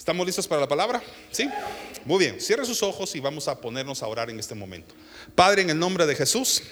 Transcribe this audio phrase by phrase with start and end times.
[0.00, 1.02] ¿Estamos listos para la palabra?
[1.30, 1.46] ¿Sí?
[2.06, 4.94] Muy bien, cierre sus ojos y vamos a ponernos a orar en este momento.
[5.34, 6.62] Padre, en el nombre de Jesús,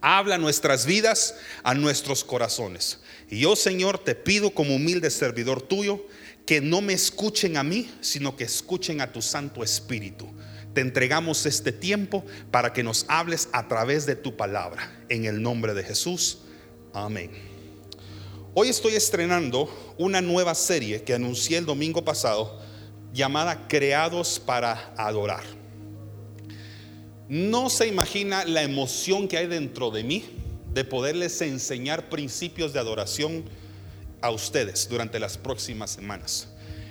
[0.00, 2.98] habla nuestras vidas, a nuestros corazones.
[3.30, 6.04] Y yo, Señor, te pido como humilde servidor tuyo,
[6.44, 10.26] que no me escuchen a mí, sino que escuchen a tu Santo Espíritu.
[10.74, 15.04] Te entregamos este tiempo para que nos hables a través de tu palabra.
[15.08, 16.38] En el nombre de Jesús.
[16.92, 17.49] Amén.
[18.52, 22.58] Hoy estoy estrenando una nueva serie que anuncié el domingo pasado
[23.12, 25.44] llamada Creados para Adorar.
[27.28, 30.24] No se imagina la emoción que hay dentro de mí
[30.74, 33.44] de poderles enseñar principios de adoración
[34.20, 36.48] a ustedes durante las próximas semanas.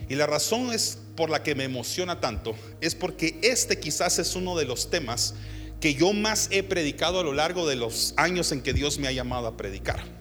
[0.07, 4.33] Y la razón es por la que me emociona tanto es porque este quizás es
[4.37, 5.35] uno de los temas
[5.81, 9.09] que yo más he predicado a lo largo de los años en que Dios me
[9.09, 10.18] ha llamado a predicar.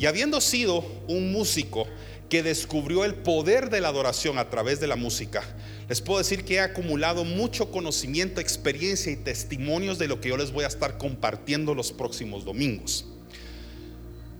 [0.00, 1.86] Y habiendo sido un músico
[2.30, 5.42] que descubrió el poder de la adoración a través de la música,
[5.90, 10.38] les puedo decir que he acumulado mucho conocimiento, experiencia y testimonios de lo que yo
[10.38, 13.04] les voy a estar compartiendo los próximos domingos.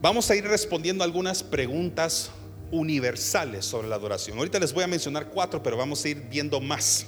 [0.01, 2.31] Vamos a ir respondiendo algunas preguntas
[2.71, 4.39] universales sobre la adoración.
[4.39, 7.05] Ahorita les voy a mencionar cuatro, pero vamos a ir viendo más.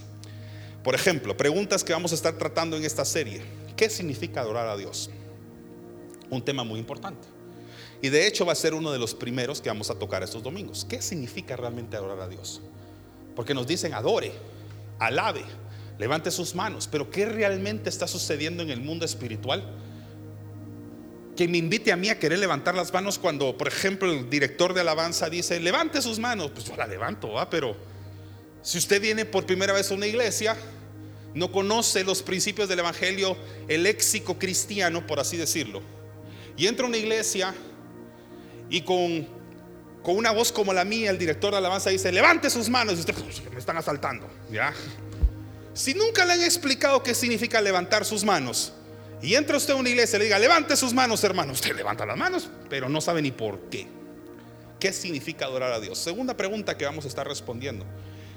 [0.85, 3.41] Por ejemplo, preguntas que vamos a estar tratando en esta serie.
[3.79, 5.09] ¿Qué significa adorar a Dios?
[6.29, 7.32] Un tema muy importante.
[8.03, 10.43] Y de hecho va a ser uno de los primeros que vamos a tocar estos
[10.43, 10.85] domingos.
[10.85, 12.61] ¿Qué significa realmente adorar a Dios?
[13.37, 14.33] Porque nos dicen adore,
[14.99, 15.45] alabe,
[15.99, 19.65] levante sus manos, pero ¿qué realmente está sucediendo en el mundo espiritual?
[21.37, 24.75] que me invite a mí a querer levantar las manos cuando, por ejemplo, el director
[24.75, 27.75] de alabanza dice, levante sus manos, pues yo la levanto, pero
[28.61, 30.57] si usted viene por primera vez a una iglesia,
[31.35, 33.37] no conoce los principios del Evangelio,
[33.67, 35.81] el léxico cristiano, por así decirlo,
[36.57, 37.55] y entra a una iglesia
[38.73, 39.29] y con,
[40.03, 43.01] con una voz como la mía, el director de alabanza dice, levante sus manos, y
[43.01, 44.73] usted, pues, me están asaltando, ¿ya?
[45.75, 48.73] Si nunca le han explicado qué significa levantar sus manos,
[49.21, 51.53] y entra usted a una iglesia y le diga, levante sus manos, hermano.
[51.53, 53.87] Usted levanta las manos, pero no sabe ni por qué.
[54.81, 55.99] ¿Qué significa adorar a Dios?
[55.99, 57.85] Segunda pregunta que vamos a estar respondiendo.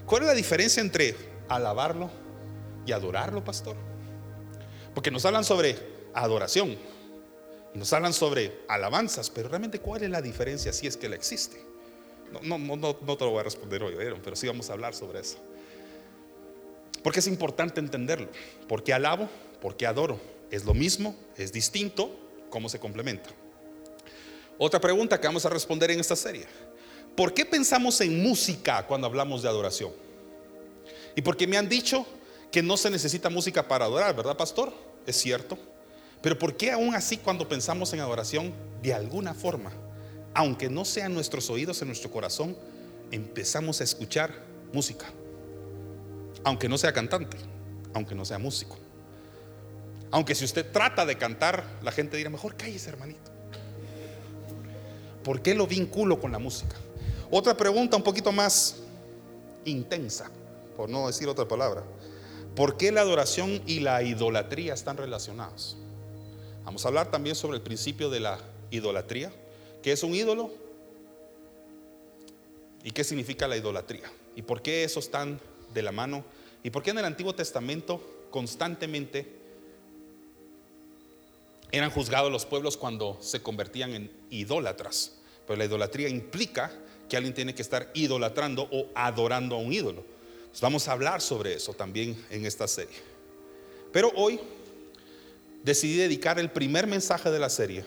[0.06, 1.16] ¿Cuál es la diferencia entre
[1.48, 2.12] alabarlo
[2.86, 3.78] y adorarlo, pastor?
[4.94, 5.78] Porque nos hablan sobre
[6.14, 6.78] adoración
[7.76, 11.62] nos hablan sobre alabanzas, pero realmente ¿cuál es la diferencia si es que la existe?
[12.32, 14.96] No, no, no, no te lo voy a responder hoy, pero sí vamos a hablar
[14.96, 15.38] sobre eso.
[17.04, 18.30] Porque es importante entenderlo.
[18.68, 19.30] ¿Por qué alabo?
[19.62, 20.20] ¿Por qué adoro?
[20.50, 21.16] ¿Es lo mismo?
[21.38, 22.18] ¿Es distinto?
[22.50, 23.30] ¿Cómo se complementa?
[24.58, 26.46] Otra pregunta que vamos a responder en esta serie.
[27.16, 29.92] ¿Por qué pensamos en música cuando hablamos de adoración?
[31.16, 32.06] Y porque me han dicho
[32.52, 34.74] que no se necesita música para adorar, ¿verdad, pastor?
[35.06, 35.58] Es cierto.
[36.26, 39.72] Pero ¿por qué aún así cuando pensamos en adoración, de alguna forma,
[40.34, 42.58] aunque no sean nuestros oídos en nuestro corazón,
[43.12, 44.34] empezamos a escuchar
[44.74, 45.06] música?
[46.44, 47.38] Aunque no sea cantante,
[47.94, 48.76] aunque no sea músico.
[50.10, 53.30] Aunque si usted trata de cantar, la gente dirá, mejor cállese, hermanito.
[55.24, 56.76] ¿Por qué lo vinculo con la música?
[57.30, 58.78] Otra pregunta un poquito más
[59.64, 60.32] intensa,
[60.76, 61.84] por no decir otra palabra.
[62.56, 65.78] ¿Por qué la adoración y la idolatría están relacionados?
[66.66, 68.40] Vamos a hablar también sobre el principio de la
[68.72, 69.32] idolatría.
[69.82, 70.52] ¿Qué es un ídolo?
[72.84, 74.12] ¿Y qué significa la idolatría?
[74.36, 75.40] ¿Y por qué eso están
[75.74, 76.26] de la mano?
[76.64, 79.46] ¿Y por qué en el Antiguo Testamento constantemente
[81.72, 85.18] eran juzgados los pueblos cuando se convertían en idólatras.
[85.46, 86.72] Pero la idolatría implica
[87.10, 90.04] que alguien tiene que estar idolatrando o adorando a un ídolo.
[90.62, 92.96] vamos a hablar sobre eso también en esta serie.
[93.92, 94.40] Pero hoy
[95.66, 97.84] decidí dedicar el primer mensaje de la serie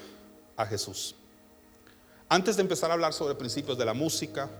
[0.56, 1.14] a Jesús.
[2.28, 4.50] Antes de empezar a hablar sobre principios de la música,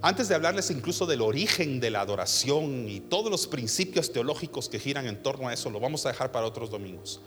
[0.00, 4.78] antes de hablarles incluso del origen de la adoración y todos los principios teológicos que
[4.78, 7.20] giran en torno a eso, lo vamos a dejar para otros domingos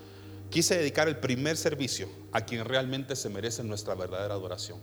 [0.51, 4.79] quise dedicar el primer servicio a quien realmente se merece nuestra verdadera adoración.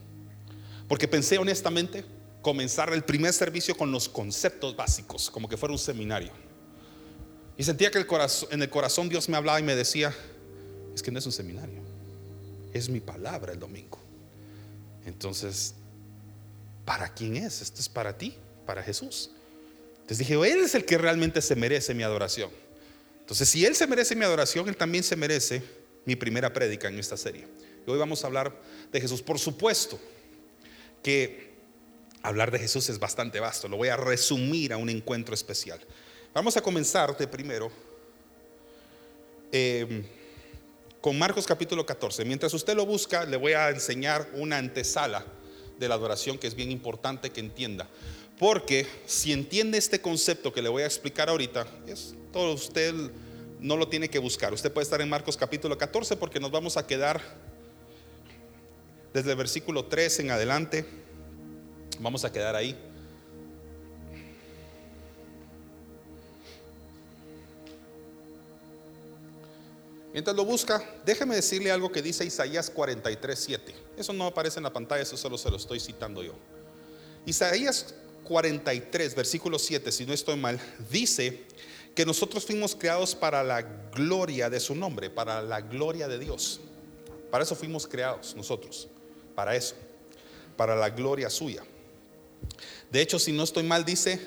[0.89, 2.05] Porque pensé honestamente
[2.43, 6.32] comenzar el primer servicio con los conceptos básicos, como que fuera un seminario.
[7.56, 7.99] Y sentía que
[8.50, 10.15] en el corazón Dios me hablaba y me decía,
[10.99, 11.81] es que no es un seminario,
[12.73, 13.99] es mi palabra el domingo.
[15.06, 15.75] Entonces,
[16.85, 17.62] ¿para quién es?
[17.62, 18.35] Esto es para ti,
[18.67, 19.31] para Jesús.
[20.00, 22.50] Entonces dije, Él es el que realmente se merece mi adoración.
[23.21, 25.62] Entonces, si Él se merece mi adoración, Él también se merece
[26.05, 27.47] mi primera prédica en esta serie.
[27.87, 28.55] Y hoy vamos a hablar
[28.91, 29.23] de Jesús.
[29.23, 30.01] Por supuesto
[31.03, 31.53] que
[32.23, 33.69] hablar de Jesús es bastante vasto.
[33.69, 35.79] Lo voy a resumir a un encuentro especial.
[36.35, 37.71] Vamos a comenzar de primero
[39.53, 40.05] em,
[41.08, 42.22] con Marcos capítulo 14.
[42.26, 45.25] Mientras usted lo busca, le voy a enseñar una antesala
[45.78, 47.88] de la adoración que es bien importante que entienda.
[48.38, 52.93] Porque si entiende este concepto que le voy a explicar ahorita, es todo usted
[53.58, 54.52] no lo tiene que buscar.
[54.52, 57.22] Usted puede estar en Marcos capítulo 14 porque nos vamos a quedar
[59.14, 60.84] desde el versículo 3 en adelante.
[62.00, 62.76] Vamos a quedar ahí.
[70.19, 73.75] Mientras lo busca, déjeme decirle algo que dice Isaías 43, 7.
[73.97, 76.32] Eso no aparece en la pantalla, eso solo se lo estoy citando yo.
[77.25, 77.94] Isaías
[78.25, 80.59] 43, versículo 7, si no estoy mal,
[80.91, 81.44] dice
[81.94, 86.59] que nosotros fuimos creados para la gloria de su nombre, para la gloria de Dios.
[87.31, 88.88] Para eso fuimos creados nosotros,
[89.37, 89.76] para eso,
[90.56, 91.62] para la gloria suya.
[92.91, 94.19] De hecho, si no estoy mal, dice,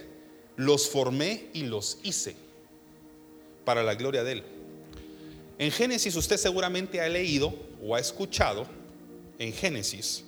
[0.55, 2.38] los formé y los hice
[3.65, 4.60] para la gloria de Él.
[5.61, 7.53] En Génesis usted seguramente ha leído
[7.83, 8.65] o ha escuchado
[9.37, 10.23] en Génesis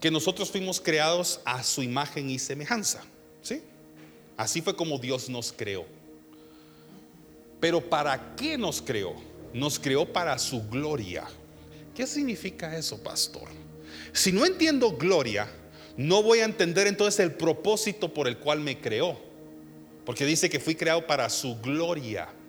[0.00, 3.04] que nosotros fuimos creados a su imagen y semejanza.
[3.40, 3.62] ¿Sí?
[4.36, 5.86] Así fue como Dios nos creó.
[7.60, 9.14] Pero ¿para qué nos creó?
[9.54, 11.28] Nos creó para su gloria.
[11.94, 13.46] ¿Qué significa eso, pastor?
[14.12, 15.48] Si no entiendo gloria,
[15.96, 19.16] no voy a entender entonces el propósito por el cual me creó.
[20.04, 22.39] Porque dice que fui creado para su gloria.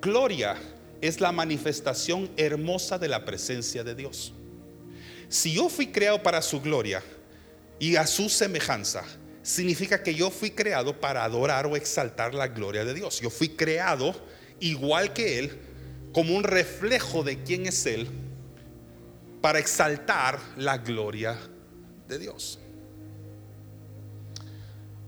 [0.00, 0.56] Gloria
[1.00, 4.32] es la manifestación hermosa de la presencia de Dios.
[5.28, 7.02] Si yo fui creado para su gloria
[7.78, 9.04] y a su semejanza,
[9.42, 13.20] significa que yo fui creado para adorar o exaltar la gloria de Dios.
[13.20, 14.14] Yo fui creado
[14.60, 15.58] igual que Él,
[16.12, 18.08] como un reflejo de quién es Él,
[19.40, 21.38] para exaltar la gloria
[22.08, 22.58] de Dios.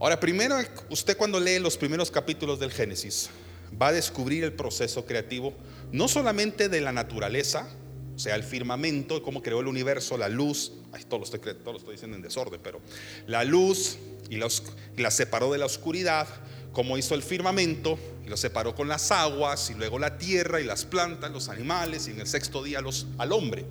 [0.00, 0.56] Ahora, primero,
[0.90, 3.30] usted cuando lee los primeros capítulos del Génesis,
[3.80, 5.54] va a descubrir el proceso creativo,
[5.92, 7.68] no solamente de la naturaleza,
[8.14, 11.76] o sea, el firmamento, cómo creó el universo, la luz, ay, todo, lo estoy, todo
[11.76, 12.80] estoy diciendo en desorden, pero
[13.26, 13.96] la luz
[14.28, 16.26] y, y la separó de la oscuridad,
[16.72, 20.64] cómo hizo el firmamento y lo separó con las aguas y luego la tierra y
[20.64, 23.64] las plantas, los animales y en el sexto día los, al hombre.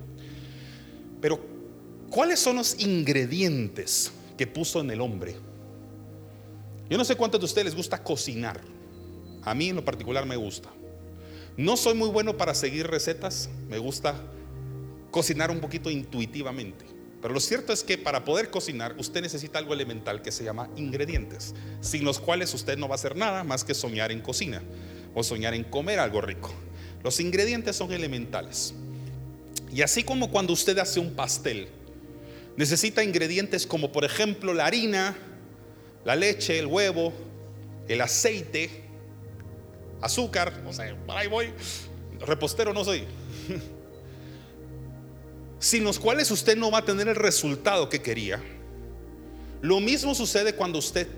[1.20, 1.40] Pero,
[2.10, 5.36] ¿cuáles son los ingredientes que puso en el hombre?
[6.88, 8.60] Yo no sé cuántos de ustedes les gusta cocinar.
[9.48, 10.68] A mí en lo particular me gusta.
[11.56, 14.14] No soy muy bueno para seguir recetas, me gusta
[15.10, 16.84] cocinar un poquito intuitivamente.
[17.22, 20.68] Pero lo cierto es que para poder cocinar usted necesita algo elemental que se llama
[20.76, 24.62] ingredientes, sin los cuales usted no va a hacer nada más que soñar en cocina
[25.14, 26.52] o soñar en comer algo rico.
[27.02, 28.74] Los ingredientes son elementales.
[29.72, 31.68] Y así como cuando usted hace un pastel,
[32.58, 35.16] necesita ingredientes como por ejemplo la harina,
[36.04, 37.14] la leche, el huevo,
[37.88, 38.87] el aceite,
[40.00, 41.52] azúcar, o sea, ahí voy,
[42.20, 43.04] repostero no soy,
[45.58, 48.42] sin los cuales usted no va a tener el resultado que quería.
[49.60, 51.08] Lo mismo sucede cuando usted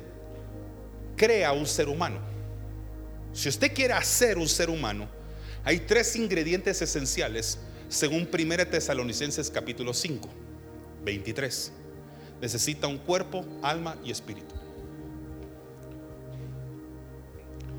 [1.17, 2.19] crea un ser humano.
[3.33, 5.09] Si usted quiere hacer un ser humano,
[5.63, 10.29] hay tres ingredientes esenciales según 1 Tesalonicenses capítulo 5,
[11.05, 11.73] 23.
[12.41, 14.60] Necesita un cuerpo, alma y espíritu.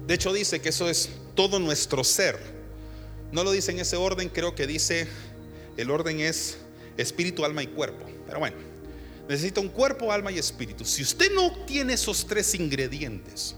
[0.08, 2.38] De hecho dice que eso es todo nuestro ser.
[3.32, 5.08] No lo dice en ese orden, creo que dice,
[5.78, 6.58] el orden es
[6.98, 8.06] espíritu, alma y cuerpo.
[8.26, 8.58] Pero bueno,
[9.30, 10.84] necesita un cuerpo, alma y espíritu.
[10.86, 13.56] Si usted no tiene esos tres ingredientes,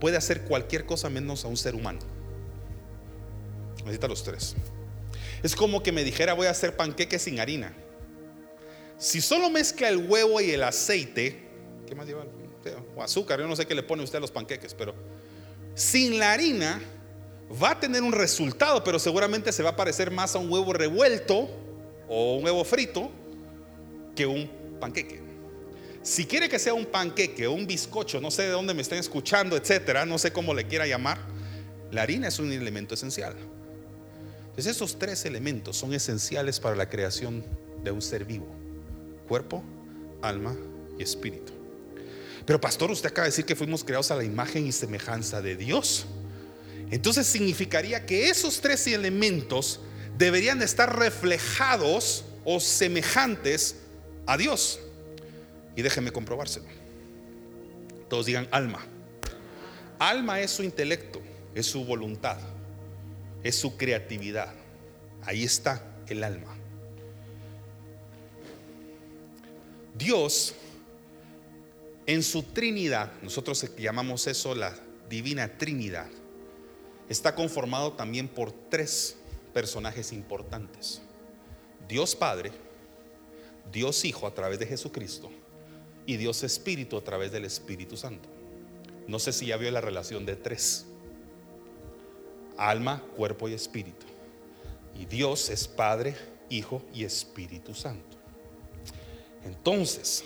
[0.00, 2.00] puede hacer cualquier cosa menos a un ser humano.
[3.78, 4.56] Necesita los tres.
[5.42, 7.72] Es como que me dijera voy a hacer panqueques sin harina.
[8.98, 11.46] Si solo mezcla el huevo y el aceite,
[11.86, 12.24] ¿qué más lleva?
[12.96, 14.94] O azúcar, yo no sé qué le pone usted a los panqueques, pero
[15.76, 16.80] sin la harina
[17.62, 20.72] va a tener un resultado, pero seguramente se va a parecer más a un huevo
[20.72, 21.48] revuelto
[22.08, 23.10] o un huevo frito
[24.16, 25.20] que un panqueque.
[26.02, 28.98] Si quiere que sea un panqueque o un bizcocho, no sé de dónde me estén
[28.98, 31.18] escuchando, etcétera, no sé cómo le quiera llamar,
[31.90, 33.36] la harina es un elemento esencial.
[34.46, 37.44] Entonces, esos tres elementos son esenciales para la creación
[37.84, 38.46] de un ser vivo:
[39.28, 39.62] cuerpo,
[40.22, 40.56] alma
[40.98, 41.52] y espíritu.
[42.46, 45.56] Pero pastor, usted acaba de decir que fuimos creados a la imagen y semejanza de
[45.56, 46.06] Dios.
[46.90, 49.80] Entonces significaría que esos tres elementos
[50.16, 53.76] deberían estar reflejados o semejantes
[54.26, 54.78] a Dios.
[55.74, 56.66] Y déjeme comprobárselo.
[58.08, 58.86] Todos digan alma.
[59.98, 61.20] Alma es su intelecto,
[61.54, 62.38] es su voluntad,
[63.42, 64.54] es su creatividad.
[65.22, 66.54] Ahí está el alma.
[69.98, 70.54] Dios
[72.06, 74.74] en su Trinidad, nosotros llamamos eso la
[75.08, 76.08] Divina Trinidad,
[77.08, 79.16] está conformado también por tres
[79.52, 81.02] personajes importantes.
[81.88, 82.52] Dios Padre,
[83.72, 85.30] Dios Hijo a través de Jesucristo
[86.04, 88.28] y Dios espíritu a través del Espíritu Santo.
[89.06, 90.86] No sé si ya vio la relación de tres.
[92.56, 94.06] Alma, cuerpo y espíritu.
[94.98, 96.16] Y Dios es Padre,
[96.48, 98.16] Hijo y Espíritu Santo.
[99.44, 100.24] Entonces,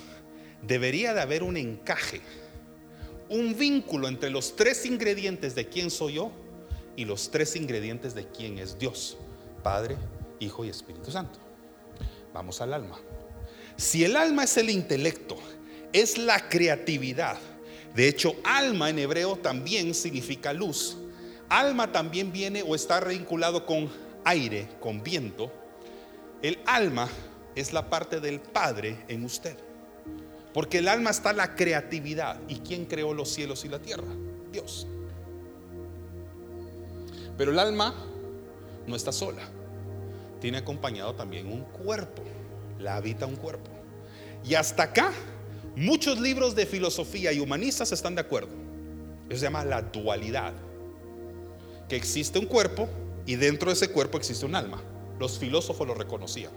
[0.62, 2.20] debería de haber un encaje,
[3.28, 6.32] un vínculo entre los tres ingredientes de quién soy yo
[6.96, 9.16] y los tres ingredientes de quién es Dios,
[9.62, 9.96] Padre,
[10.38, 11.38] Hijo y Espíritu Santo.
[12.32, 12.98] Vamos al alma.
[13.76, 15.36] Si el alma es el intelecto,
[15.92, 17.38] es la creatividad.
[17.94, 20.96] De hecho, alma en hebreo también significa luz.
[21.48, 23.90] Alma también viene o está vinculado con
[24.24, 25.52] aire, con viento.
[26.42, 27.08] El alma
[27.54, 29.56] es la parte del Padre en usted.
[30.52, 32.40] Porque el alma está la creatividad.
[32.48, 34.08] ¿Y quién creó los cielos y la tierra?
[34.52, 34.86] Dios.
[37.36, 37.94] Pero el alma
[38.86, 39.48] no está sola.
[40.40, 42.22] Tiene acompañado también un cuerpo.
[42.78, 43.70] La habita un cuerpo.
[44.44, 45.12] Y hasta acá,
[45.76, 48.50] muchos libros de filosofía y humanistas están de acuerdo.
[49.28, 50.52] Eso se llama la dualidad.
[51.88, 52.88] Que existe un cuerpo
[53.26, 54.82] y dentro de ese cuerpo existe un alma.
[55.18, 56.52] Los filósofos lo reconocían.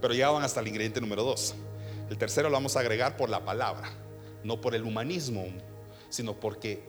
[0.00, 1.54] Pero ya van hasta el ingrediente número dos.
[2.10, 3.88] El tercero lo vamos a agregar por la palabra,
[4.42, 5.46] no por el humanismo,
[6.08, 6.82] sino porque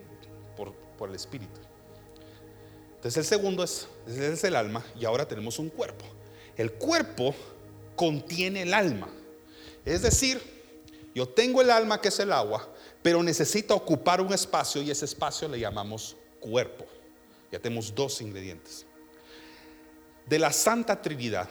[0.57, 0.73] por,
[1.07, 1.59] el espíritu.
[2.95, 6.05] Entonces el segundo es, es el alma y ahora tenemos un cuerpo.
[6.57, 7.35] El cuerpo
[7.95, 9.09] contiene el alma.
[9.85, 10.41] Es decir,
[11.13, 12.67] yo tengo el alma que es el agua,
[13.01, 16.85] pero necesita ocupar un espacio y ese espacio le llamamos cuerpo.
[17.51, 18.85] Ya tenemos dos ingredientes.
[20.25, 21.49] De la Santa Trinidad,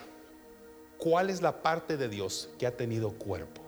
[1.01, 3.63] ¿cuál es la parte de Dios que ha tenido cuerpo?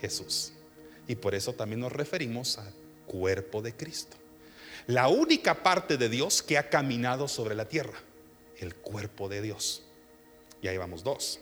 [0.00, 0.52] Jesús.
[1.06, 2.72] Y por eso también nos referimos al
[3.06, 4.16] cuerpo de Cristo.
[4.86, 7.98] La única parte de Dios que ha caminado sobre la tierra,
[8.58, 9.82] el cuerpo de Dios.
[10.62, 11.40] Y ahí vamos dos.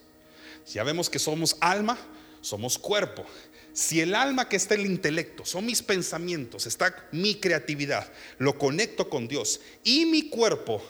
[0.67, 1.97] Ya vemos que somos alma,
[2.41, 3.25] somos cuerpo.
[3.73, 8.59] Si el alma que está en el intelecto, son mis pensamientos, está mi creatividad, lo
[8.59, 10.83] conecto con Dios y mi cuerpo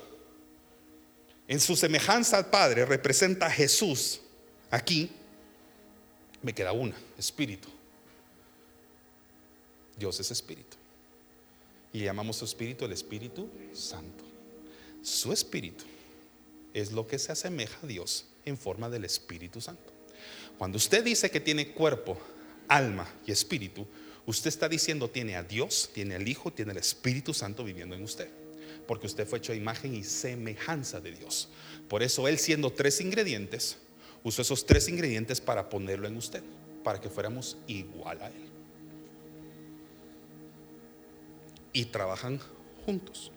[1.49, 4.21] en su semejanza al Padre representa a Jesús
[4.71, 5.11] aquí,
[6.43, 7.69] me queda una, espíritu.
[9.97, 10.77] Dios es espíritu.
[11.93, 14.25] Y llamamos su espíritu el Espíritu Santo.
[15.03, 15.85] Su espíritu
[16.75, 19.91] es lo que se asemeja a Dios en forma del Espíritu Santo.
[20.59, 22.19] Cuando usted dice que tiene cuerpo,
[22.69, 23.87] alma y espíritu,
[24.27, 28.05] usted está diciendo tiene a Dios, tiene al Hijo, tiene el Espíritu Santo viviendo en
[28.05, 28.29] usted
[28.89, 31.51] porque usted fue hecho imagen y semejanza de Dios.
[31.91, 33.77] Por eso Él siendo tres ingredientes,
[34.25, 36.43] usó esos tres ingredientes para ponerlo en usted,
[36.83, 38.49] para que fuéramos igual a Él.
[41.75, 42.41] Y trabajan
[42.87, 43.31] juntos.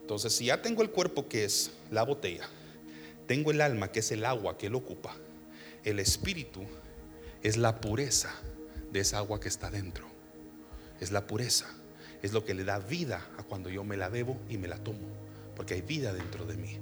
[0.00, 2.48] Entonces, si ya tengo el cuerpo que es la botella,
[3.28, 5.16] tengo el alma que es el agua que Él ocupa,
[5.84, 6.64] el espíritu
[7.40, 8.34] es la pureza
[8.90, 10.08] de esa agua que está dentro.
[10.98, 11.72] Es la pureza
[12.22, 14.78] es lo que le da vida a cuando yo me la bebo y me la
[14.78, 15.08] tomo,
[15.54, 16.78] porque hay vida dentro de mí.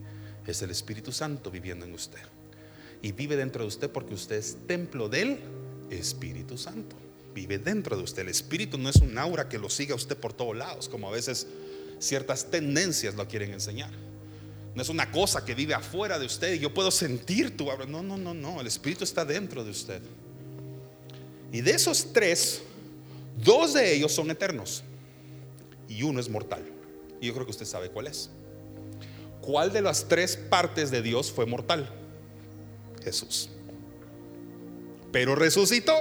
[0.47, 2.21] Es el Espíritu Santo viviendo en usted.
[3.03, 5.39] Y vive dentro de usted porque usted es templo del
[5.91, 6.97] Espíritu Santo.
[7.35, 8.23] Vive dentro de usted.
[8.23, 11.13] El Espíritu no es un aura que lo siga usted por todos lados, como a
[11.13, 11.47] veces
[11.99, 13.91] ciertas tendencias lo quieren enseñar.
[14.75, 17.87] No es una cosa que vive afuera de usted y yo puedo sentir tu aura.
[17.87, 18.61] No, no, no, no.
[18.61, 20.03] El Espíritu está dentro de usted.
[21.53, 22.63] Y de esos tres,
[23.37, 24.83] dos de ellos son eternos
[25.89, 26.63] y uno es mortal.
[27.21, 28.31] Y yo creo que usted sabe cuál es.
[29.41, 31.89] ¿Cuál de las tres partes de Dios fue mortal?
[33.03, 33.51] Jesús.
[35.13, 35.93] Pero resucitó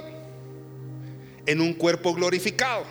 [1.46, 2.86] en un cuerpo glorificado.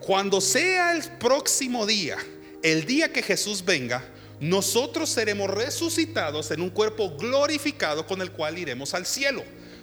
[0.00, 2.16] Cuando sea el próximo día,
[2.62, 4.04] el día que Jesús venga,
[4.40, 9.42] nosotros seremos resucitados en un cuerpo glorificado con el cual iremos al cielo.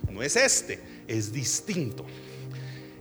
[0.10, 2.06] No es este, es distinto.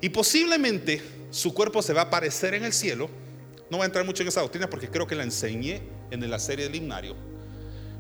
[0.01, 3.11] Y posiblemente su cuerpo se va a aparecer en el cielo.
[3.71, 6.39] No voy a entrar mucho en esa doctrina porque creo que la enseñé en la
[6.41, 7.15] serie del himnario.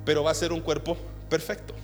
[0.05, 0.97] Pero va a ser un cuerpo
[1.29, 1.75] perfecto.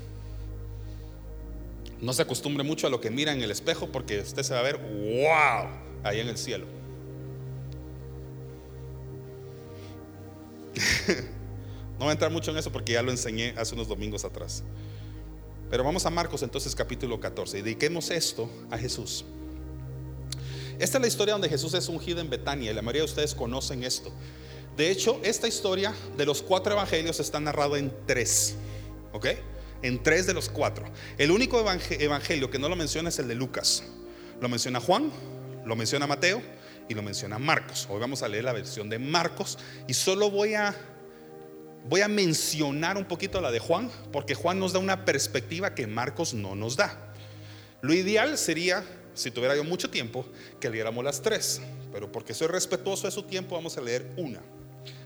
[2.00, 4.60] No se acostumbre mucho a lo que mira en el espejo porque usted se va
[4.60, 5.70] a ver, wow,
[6.02, 6.66] ahí en el cielo.
[11.92, 14.64] no voy a entrar mucho en eso porque ya lo enseñé hace unos domingos atrás.
[15.70, 19.24] Pero vamos a Marcos entonces capítulo 14 y dediquemos esto a Jesús.
[20.78, 23.34] Esta es la historia donde Jesús es ungido en Betania y la mayoría de ustedes
[23.34, 24.12] conocen esto.
[24.76, 28.56] De hecho, esta historia de los cuatro evangelios está narrada en tres,
[29.12, 29.26] ¿ok?
[29.80, 30.84] En tres de los cuatro.
[31.16, 33.84] El único evangelio que no lo menciona es el de Lucas.
[34.40, 35.10] Lo menciona Juan,
[35.64, 36.42] lo menciona Mateo
[36.90, 37.86] y lo menciona Marcos.
[37.90, 40.74] Hoy vamos a leer la versión de Marcos y solo voy a
[41.88, 45.86] voy a mencionar un poquito la de Juan porque Juan nos da una perspectiva que
[45.86, 47.14] Marcos no nos da.
[47.80, 48.84] Lo ideal sería,
[49.16, 50.24] si tuviera yo mucho tiempo,
[50.60, 54.40] que leyéramos las tres, pero porque soy respetuoso de su tiempo, vamos a leer una.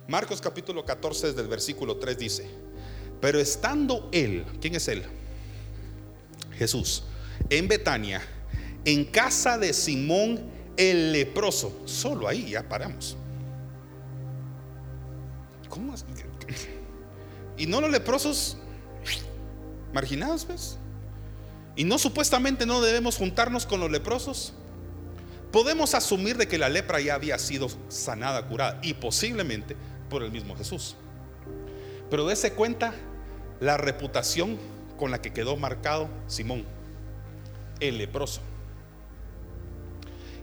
[0.08, 2.50] Marcos capítulo 14, desde el versículo 3 dice,
[3.20, 5.04] pero estando él, ¿quién es él?
[6.58, 7.04] Jesús,
[7.48, 8.20] en Betania,
[8.84, 10.40] en casa de Simón
[10.76, 13.16] el leproso, solo ahí ya paramos.
[15.68, 15.94] ¿Cómo?
[17.56, 18.56] Y no los leprosos
[19.92, 20.79] marginados, ¿ves?
[21.76, 24.52] Y no supuestamente no debemos juntarnos con los leprosos.
[25.52, 29.76] Podemos asumir de que la lepra ya había sido sanada, curada y posiblemente
[30.08, 30.96] por el mismo Jesús.
[32.10, 32.94] Pero dése cuenta
[33.60, 34.58] la reputación
[34.96, 36.64] con la que quedó marcado Simón,
[37.80, 38.40] el leproso.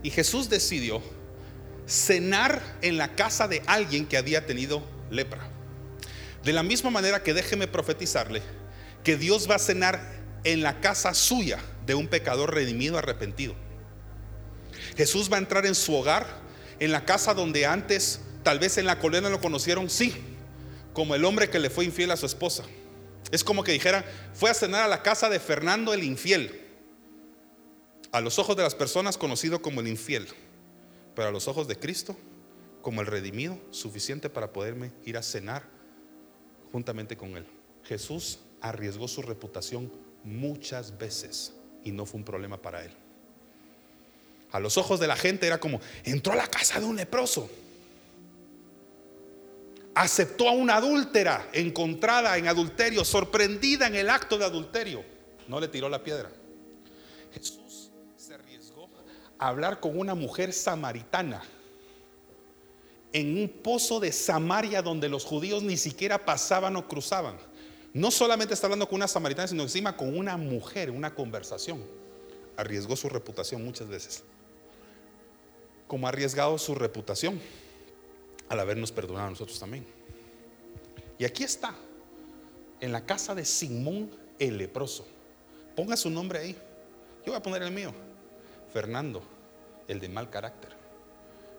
[0.02, 1.02] Y Jesús decidió
[1.86, 5.48] cenar en la casa de alguien que había tenido lepra.
[6.44, 8.42] De la misma manera que déjeme profetizarle
[9.02, 13.54] que Dios va a cenar en la casa suya de un pecador redimido, arrepentido.
[14.96, 16.26] Jesús va a entrar en su hogar,
[16.78, 20.14] en la casa donde antes, tal vez en la colina lo conocieron, sí,
[20.92, 22.64] como el hombre que le fue infiel a su esposa.
[23.30, 24.04] Es como que dijera,
[24.34, 26.66] fue a cenar a la casa de Fernando el infiel.
[28.10, 30.28] A los ojos de las personas conocido como el infiel,
[31.14, 32.16] pero a los ojos de Cristo
[32.80, 35.68] como el redimido, suficiente para poderme ir a cenar
[36.72, 37.46] juntamente con él.
[37.84, 39.90] Jesús arriesgó su reputación
[40.28, 41.54] muchas veces
[41.84, 42.92] y no fue un problema para él.
[44.50, 47.50] A los ojos de la gente era como, entró a la casa de un leproso.
[49.94, 55.04] Aceptó a una adúltera encontrada en adulterio, sorprendida en el acto de adulterio.
[55.48, 56.30] No le tiró la piedra.
[57.34, 58.88] Jesús se arriesgó
[59.38, 61.42] a hablar con una mujer samaritana
[63.12, 67.36] en un pozo de Samaria donde los judíos ni siquiera pasaban o cruzaban.
[67.94, 71.82] No solamente está hablando con una samaritana, sino encima con una mujer, una conversación.
[72.56, 74.22] Arriesgó su reputación muchas veces.
[75.86, 77.40] Como ha arriesgado su reputación
[78.48, 79.86] al habernos perdonado a nosotros también.
[81.18, 81.74] Y aquí está,
[82.80, 85.06] en la casa de Simón el leproso.
[85.74, 86.52] Ponga su nombre ahí.
[87.24, 87.92] Yo voy a poner el mío.
[88.72, 89.22] Fernando,
[89.86, 90.70] el de mal carácter.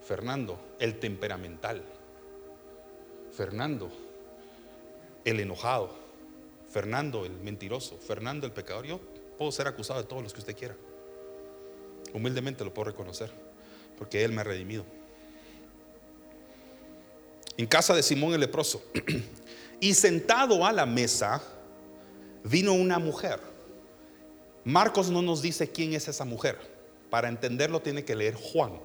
[0.05, 1.83] Fernando, el temperamental.
[3.35, 3.91] Fernando,
[5.25, 6.08] el enojado.
[6.69, 7.97] Fernando, el mentiroso.
[7.97, 8.85] Fernando, el pecador.
[8.85, 8.99] Yo
[9.37, 10.75] puedo ser acusado de todos los que usted quiera.
[12.13, 13.31] Humildemente lo puedo reconocer,
[13.97, 14.85] porque Él me ha redimido.
[17.57, 18.81] En casa de Simón el leproso.
[19.79, 21.41] y sentado a la mesa,
[22.43, 23.39] vino una mujer.
[24.63, 26.57] Marcos no nos dice quién es esa mujer.
[27.09, 28.79] Para entenderlo tiene que leer Juan.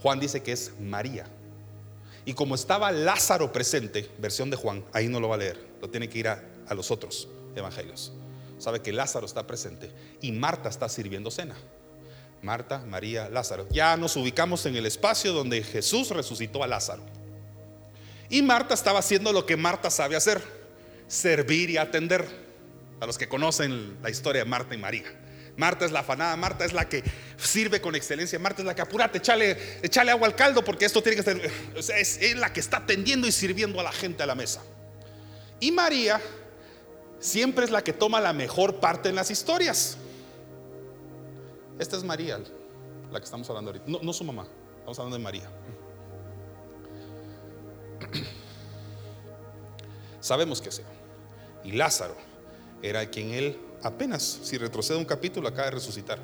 [0.00, 1.26] Juan dice que es María.
[2.24, 5.88] Y como estaba Lázaro presente, versión de Juan, ahí no lo va a leer, lo
[5.88, 8.12] tiene que ir a, a los otros evangelios.
[8.58, 9.90] Sabe que Lázaro está presente
[10.22, 11.56] y Marta está sirviendo cena.
[12.42, 13.66] Marta, María, Lázaro.
[13.70, 17.02] Ya nos ubicamos en el espacio donde Jesús resucitó a Lázaro.
[18.30, 20.40] Y Marta estaba haciendo lo que Marta sabe hacer,
[21.08, 22.50] servir y atender.
[23.00, 25.04] A los que conocen la historia de Marta y María.
[25.56, 27.02] Marta es la afanada, Marta es la que
[27.38, 31.02] sirve con excelencia, Marta es la que apúrate, échale, échale agua al caldo porque esto
[31.02, 34.26] tiene que ser, es, es la que está atendiendo y sirviendo a la gente a
[34.26, 34.62] la mesa.
[35.60, 36.20] Y María
[37.20, 39.96] siempre es la que toma la mejor parte en las historias.
[41.78, 42.40] Esta es María,
[43.10, 44.46] la que estamos hablando ahorita, no, no su mamá,
[44.78, 45.48] estamos hablando de María.
[50.20, 50.86] Sabemos que sea.
[51.64, 52.16] Y Lázaro
[52.82, 56.18] era quien él apenas, si retrocede un capítulo, acaba de resucitar.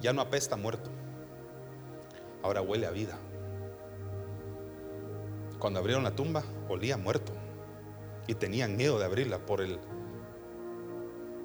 [0.00, 0.90] Ya no apesta muerto.
[2.42, 3.16] Ahora huele a vida.
[5.58, 7.32] Cuando abrieron la tumba, olía muerto.
[8.26, 9.78] Y tenían miedo de abrirla por el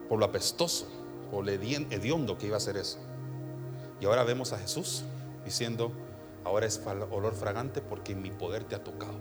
[0.07, 0.87] por lo apestoso
[1.31, 2.99] o lo hediondo que iba a ser eso.
[3.99, 5.03] Y ahora vemos a Jesús
[5.43, 5.91] diciendo,
[6.43, 9.17] ahora es olor fragante porque mi poder te ha tocado.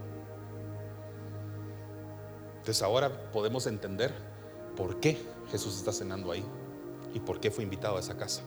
[2.58, 4.12] Entonces ahora podemos entender
[4.76, 5.18] por qué
[5.50, 6.44] Jesús está cenando ahí
[7.14, 8.42] y por qué fue invitado a esa casa.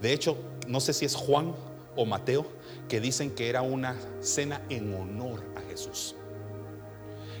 [0.00, 1.54] De hecho, no sé si es Juan
[1.94, 2.46] o Mateo
[2.88, 6.14] que dicen que era una cena en honor a Jesús.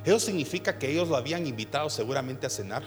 [0.08, 2.82] Eso significa que ellos lo habían invitado seguramente a cenar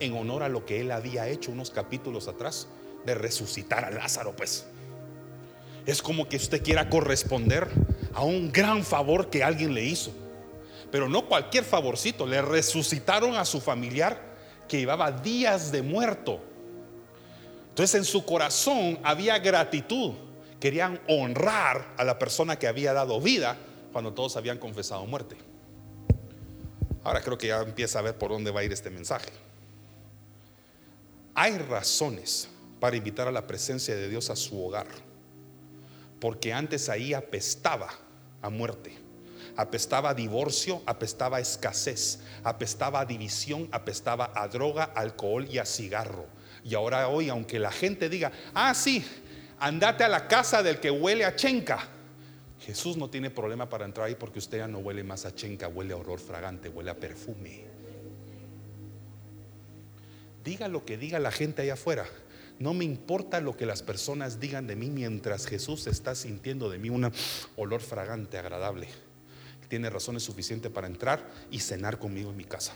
[0.00, 2.66] en honor a lo que él había hecho unos capítulos atrás
[3.06, 4.66] de resucitar a Lázaro, pues.
[5.86, 7.68] Es como que usted quiera corresponder
[8.12, 10.12] a un gran favor que alguien le hizo.
[10.90, 14.20] Pero no cualquier favorcito, le resucitaron a su familiar
[14.68, 16.38] que llevaba días de muerto.
[17.70, 20.12] Entonces en su corazón había gratitud.
[20.60, 23.56] Querían honrar a la persona que había dado vida
[23.90, 25.51] cuando todos habían confesado muerte.
[27.04, 29.30] Ahora creo que ya empieza a ver por dónde va a ir este mensaje.
[31.34, 34.86] Hay razones para invitar a la presencia de Dios a su hogar.
[36.20, 37.88] Porque antes ahí apestaba
[38.40, 38.92] a muerte,
[39.56, 45.66] apestaba a divorcio, apestaba a escasez, apestaba a división, apestaba a droga, alcohol y a
[45.66, 46.26] cigarro.
[46.64, 49.04] Y ahora hoy, aunque la gente diga, ah, sí,
[49.58, 51.88] andate a la casa del que huele a chenca.
[52.64, 55.66] Jesús no tiene problema para entrar ahí porque usted ya no huele más a chenca,
[55.66, 57.64] huele a olor fragante, huele a perfume.
[60.44, 62.06] Diga lo que diga la gente allá afuera.
[62.58, 66.78] No me importa lo que las personas digan de mí mientras Jesús está sintiendo de
[66.78, 67.12] mí un
[67.56, 68.88] olor fragante, agradable.
[69.68, 72.74] Tiene razones suficientes para entrar y cenar conmigo en mi casa.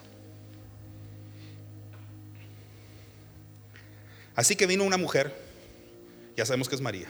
[4.35, 5.33] Así que vino una mujer,
[6.37, 7.09] ya sabemos que es María,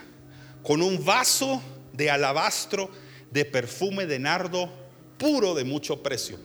[0.62, 1.62] con un vaso
[1.96, 2.90] de alabastro
[3.30, 4.70] de perfume de nardo
[5.18, 6.38] puro de mucho precio.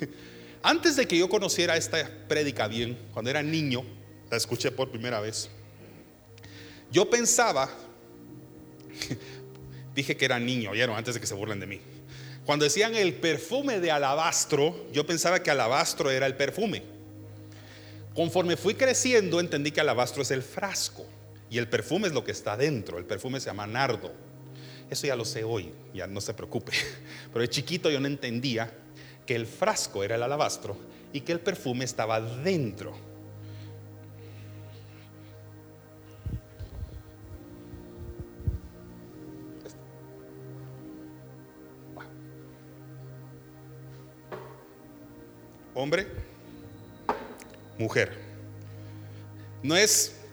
[0.62, 3.84] Antes de que yo conociera esta prédica bien, cuando era niño,
[4.30, 5.50] la escuché por primera vez,
[6.90, 7.68] yo pensaba,
[9.94, 11.80] dije que era niño, oyeron, antes de que se burlen de mí.
[12.46, 16.82] Cuando decían el perfume de alabastro, yo pensaba que alabastro era el perfume.
[18.14, 21.04] Conforme fui creciendo, entendí que alabastro es el frasco
[21.50, 22.98] y el perfume es lo que está dentro.
[22.98, 24.12] El perfume se llama nardo.
[24.94, 26.70] Eso ya lo sé hoy, ya no se preocupe.
[27.32, 28.72] Pero de chiquito yo no entendía
[29.26, 30.76] que el frasco era el alabastro
[31.12, 32.96] y que el perfume estaba dentro.
[45.74, 46.06] Hombre,
[47.78, 48.16] mujer.
[49.60, 50.23] No es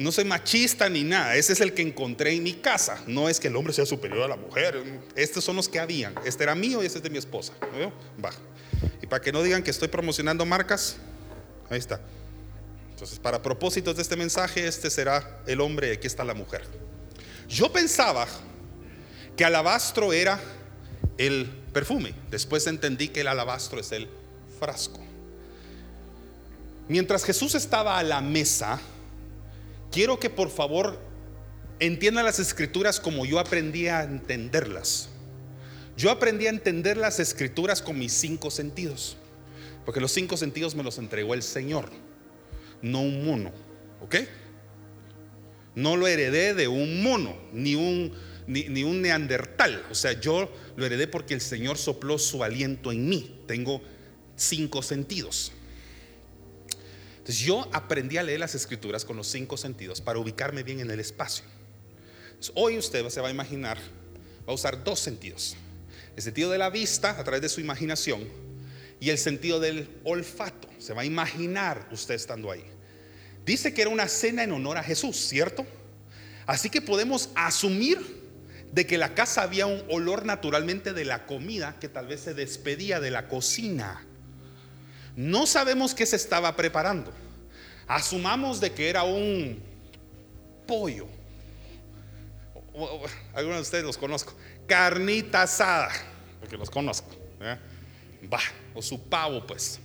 [0.00, 3.02] no soy machista ni nada, ese es el que encontré en mi casa.
[3.06, 4.82] No es que el hombre sea superior a la mujer.
[5.14, 6.14] Estos son los que habían.
[6.24, 7.52] Este era mío y este es de mi esposa.
[8.24, 8.30] Va.
[9.02, 10.96] Y para que no digan que estoy promocionando marcas,
[11.68, 12.00] ahí está.
[12.92, 16.62] Entonces, para propósitos de este mensaje, este será el hombre y aquí está la mujer.
[17.46, 18.26] Yo pensaba
[19.36, 20.40] que alabastro era
[21.18, 22.14] el perfume.
[22.30, 24.08] Después entendí que el alabastro es el
[24.58, 25.00] frasco.
[26.88, 28.80] Mientras Jesús estaba a la mesa,
[29.90, 30.98] quiero que por favor
[31.78, 35.08] entiendan las escrituras como yo aprendí a entenderlas.
[35.96, 39.16] Yo aprendí a entender las escrituras con mis cinco sentidos,
[39.84, 41.90] porque los cinco sentidos me los entregó el Señor,
[42.80, 43.52] no un mono,
[44.00, 44.16] ¿ok?
[45.74, 48.12] No lo heredé de un mono, ni un,
[48.46, 53.08] ni un neandertal, o sea, yo lo heredé porque el Señor sopló su aliento en
[53.08, 53.82] mí, tengo
[54.36, 55.52] cinco sentidos
[57.38, 61.00] yo aprendí a leer las escrituras con los cinco sentidos para ubicarme bien en el
[61.00, 61.44] espacio.
[62.54, 63.78] hoy usted se va a imaginar,
[64.48, 65.56] va a usar dos sentidos.
[66.16, 68.26] El sentido de la vista a través de su imaginación
[69.00, 70.68] y el sentido del olfato.
[70.78, 72.64] Se va a imaginar usted estando ahí.
[73.44, 75.66] Dice que era una cena en honor a Jesús, ¿cierto?
[76.46, 77.98] Así que podemos asumir
[78.72, 82.34] de que la casa había un olor naturalmente de la comida que tal vez se
[82.34, 84.06] despedía de la cocina.
[85.20, 87.12] No sabemos qué se estaba preparando.
[87.86, 89.62] Asumamos de que era un
[90.66, 91.06] pollo.
[93.34, 94.32] Algunos de ustedes los conozco.
[94.66, 95.90] Carnita asada,
[96.40, 97.10] porque los conozco.
[98.32, 98.40] Va,
[98.72, 99.78] o su pavo, pues.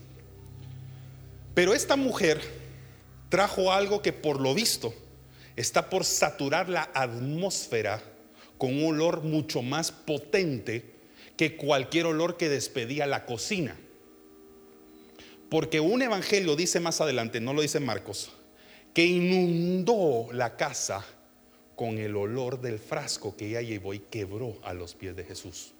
[1.53, 2.39] Pero esta mujer
[3.27, 4.93] trajo algo que por lo visto
[5.57, 8.01] está por saturar la atmósfera
[8.57, 10.95] con un olor mucho más potente
[11.35, 13.75] que cualquier olor que despedía la cocina.
[15.49, 18.31] Porque un evangelio dice más adelante, no lo dice Marcos,
[18.93, 21.05] que inundó la casa
[21.75, 25.73] con el olor del frasco que ella llevó y quebró a los pies de Jesús.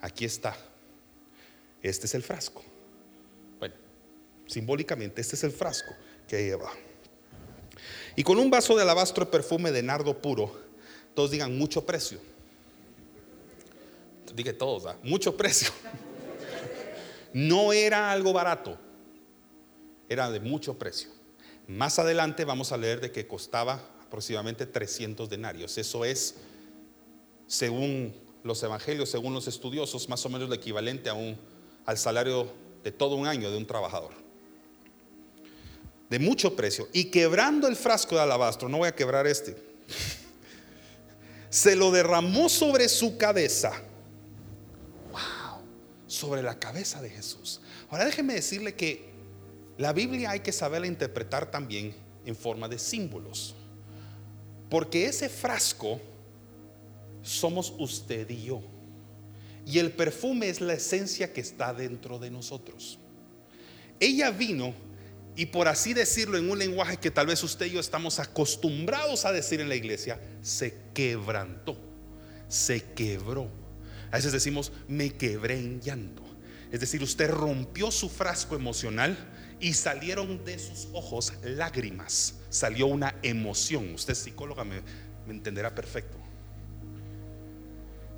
[0.00, 0.56] Aquí está.
[1.82, 2.62] Este es el frasco.
[3.58, 3.74] Bueno,
[4.46, 5.94] simbólicamente este es el frasco
[6.26, 6.70] que lleva.
[8.16, 10.52] Y con un vaso de alabastro de perfume de nardo puro,
[11.14, 12.18] todos digan mucho precio.
[14.34, 15.70] Diga todos, mucho precio.
[17.38, 18.76] No era algo barato,
[20.08, 21.08] era de mucho precio.
[21.68, 25.78] Más adelante vamos a leer de que costaba aproximadamente 300 denarios.
[25.78, 26.34] Eso es,
[27.46, 31.38] según los evangelios, según los estudiosos, más o menos lo equivalente a un,
[31.86, 32.50] al salario
[32.82, 34.10] de todo un año de un trabajador.
[36.10, 36.88] De mucho precio.
[36.92, 39.56] Y quebrando el frasco de alabastro, no voy a quebrar este,
[41.50, 43.84] se lo derramó sobre su cabeza
[46.18, 47.60] sobre la cabeza de Jesús.
[47.90, 49.08] Ahora déjeme decirle que
[49.78, 51.94] la Biblia hay que saberla interpretar también
[52.26, 53.54] en forma de símbolos.
[54.68, 56.00] Porque ese frasco
[57.22, 58.60] somos usted y yo.
[59.64, 62.98] Y el perfume es la esencia que está dentro de nosotros.
[64.00, 64.74] Ella vino
[65.36, 69.24] y por así decirlo en un lenguaje que tal vez usted y yo estamos acostumbrados
[69.24, 71.76] a decir en la iglesia, se quebrantó,
[72.48, 73.57] se quebró.
[74.10, 76.22] A veces decimos, me quebré en llanto.
[76.70, 79.16] Es decir, usted rompió su frasco emocional
[79.60, 83.94] y salieron de sus ojos lágrimas, salió una emoción.
[83.94, 84.82] Usted psicóloga, me,
[85.26, 86.16] me entenderá perfecto.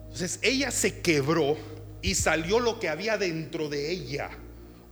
[0.04, 1.56] Entonces ella se quebró
[2.02, 4.30] y salió lo que había dentro de ella,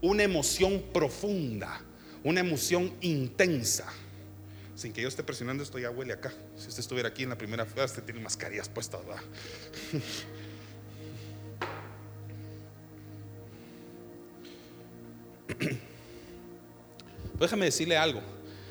[0.01, 1.81] una emoción profunda
[2.23, 3.85] una emoción intensa.
[4.75, 6.31] Sin que yo esté presionando, esto ya huele acá.
[6.55, 9.21] Si usted estuviera aquí en la primera fila, usted tiene mascarillas puestas, ¿verdad?
[17.39, 18.21] Déjame decirle algo.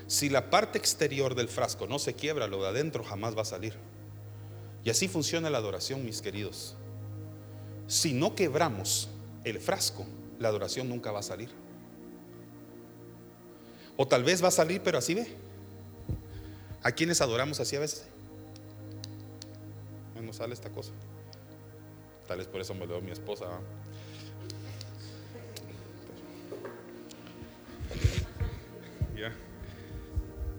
[0.07, 3.47] Si la parte exterior del frasco no se quiebra, lo de adentro jamás va a
[3.47, 3.75] salir.
[4.85, 6.77] Y así funciona la adoración, mis queridos.
[7.87, 9.09] Si no quebramos
[9.45, 10.07] el frasco,
[10.39, 11.51] la adoración nunca va a salir.
[13.97, 15.27] O tal vez va a salir, pero así ve.
[16.83, 18.07] ¿A quienes adoramos así a veces?
[20.23, 20.93] No sale esta cosa.
[22.27, 23.47] Tal vez por eso me lo dio mi esposa.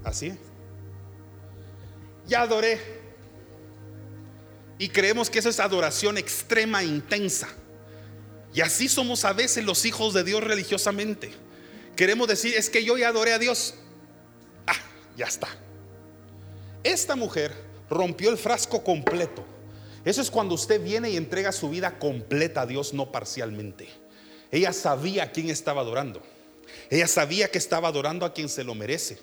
[0.03, 0.37] Así.
[2.27, 2.79] Ya adoré.
[4.77, 7.49] Y creemos que eso es adoración extrema e intensa.
[8.53, 11.31] Y así somos a veces los hijos de Dios religiosamente.
[11.95, 13.75] Queremos decir, es que yo ya adoré a Dios.
[14.65, 14.75] Ah,
[15.17, 15.49] ya está.
[16.83, 17.53] Esta mujer
[17.89, 19.45] rompió el frasco completo.
[20.05, 23.89] Eso es cuando usted viene y entrega su vida completa a Dios, no parcialmente.
[24.49, 26.23] Ella sabía a quién estaba adorando.
[26.89, 29.19] Ella sabía que estaba adorando a quien se lo merece.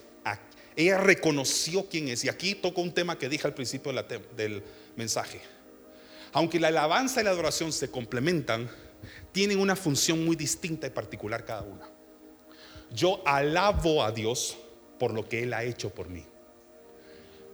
[0.76, 2.24] Ella reconoció quién es.
[2.24, 3.92] Y aquí toco un tema que dije al principio
[4.36, 4.62] del
[4.94, 5.40] mensaje.
[6.32, 8.70] Aunque la alabanza y la adoración se complementan,
[9.32, 11.88] tienen una función muy distinta y particular cada una.
[12.92, 14.58] Yo alabo a Dios
[14.98, 16.24] por lo que Él ha hecho por mí.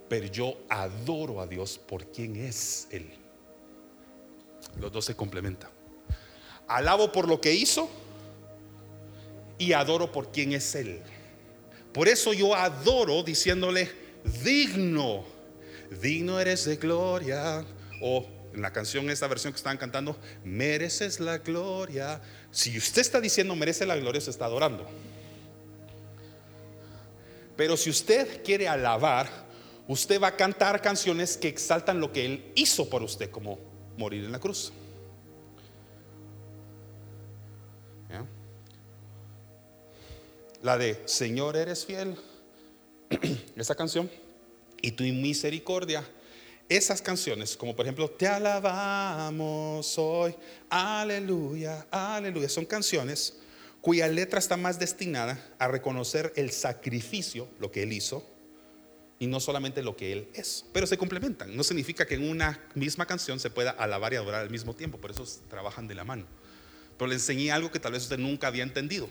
[0.09, 3.09] Pero yo adoro a Dios por quien es Él.
[4.81, 5.71] Los dos se complementan.
[6.67, 7.89] Alabo por lo que hizo
[9.63, 11.01] y adoro por quien es Él.
[11.93, 13.91] Por eso yo adoro diciéndole,
[14.43, 15.25] digno,
[16.01, 17.65] digno eres de gloria.
[18.01, 22.21] O en la canción, esta versión que estaban cantando, mereces la gloria.
[22.51, 24.85] Si usted está diciendo merece la gloria, se está adorando.
[27.57, 29.29] Pero si usted quiere alabar,
[29.87, 33.61] usted va a cantar canciones que exaltan lo que Él hizo por usted, como
[33.97, 34.73] morir en la cruz.
[40.63, 42.17] La de Señor eres fiel,
[43.57, 44.09] esa canción,
[44.81, 46.09] y tu misericordia.
[46.69, 50.35] Esas canciones, como por ejemplo, te alabamos hoy,
[50.71, 53.39] aleluya, aleluya, son canciones
[53.81, 58.25] cuya letra está más destinada a reconocer el sacrificio, lo que Él hizo,
[59.19, 60.65] y no solamente lo que Él es.
[60.73, 61.55] Pero se complementan.
[61.57, 64.99] No significa que en una misma canción se pueda alabar y adorar al mismo tiempo,
[64.99, 66.25] por eso trabajan de la mano.
[66.97, 69.09] Pero le enseñé algo que tal vez usted nunca había entendido.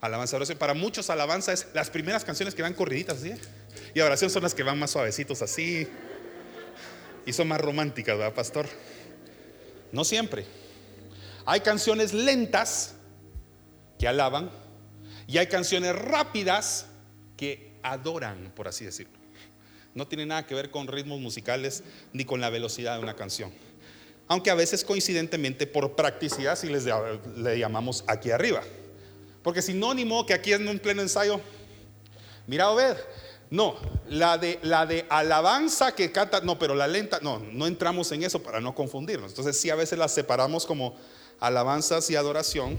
[0.00, 0.38] Alabanza.
[0.58, 3.34] Para muchos alabanza es las primeras canciones que van corriditas así.
[3.94, 5.86] Y oración son las que van más suavecitos así.
[7.26, 8.66] Y son más románticas, ¿verdad, pastor?
[9.92, 10.46] No siempre.
[11.44, 12.94] Hay canciones lentas
[13.98, 14.50] que alaban
[15.26, 16.86] y hay canciones rápidas
[17.36, 19.18] que adoran, por así decirlo.
[19.94, 21.82] No tiene nada que ver con ritmos musicales
[22.12, 23.52] ni con la velocidad de una canción.
[24.28, 28.62] Aunque a veces coincidentemente por practicidad si les le llamamos aquí arriba.
[29.42, 31.40] Porque sinónimo que aquí en un pleno ensayo,
[32.46, 33.06] mira a ver,
[33.50, 33.76] no,
[34.08, 38.22] la de, la de alabanza que canta, no, pero la lenta, no, no entramos en
[38.22, 39.32] eso para no confundirnos.
[39.32, 40.96] Entonces sí a veces las separamos como
[41.40, 42.78] alabanzas y adoración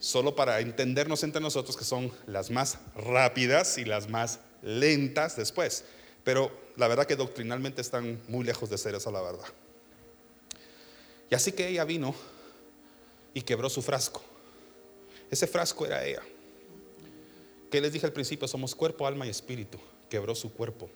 [0.00, 5.84] solo para entendernos entre nosotros que son las más rápidas y las más lentas después.
[6.24, 9.46] Pero la verdad que doctrinalmente están muy lejos de ser esa la verdad.
[11.30, 12.14] Y así que ella vino
[13.32, 14.22] y quebró su frasco.
[15.30, 16.22] Ese frasco era ella.
[17.70, 19.78] Que les dije al principio, somos cuerpo, alma y espíritu.
[20.08, 20.90] Quebró su cuerpo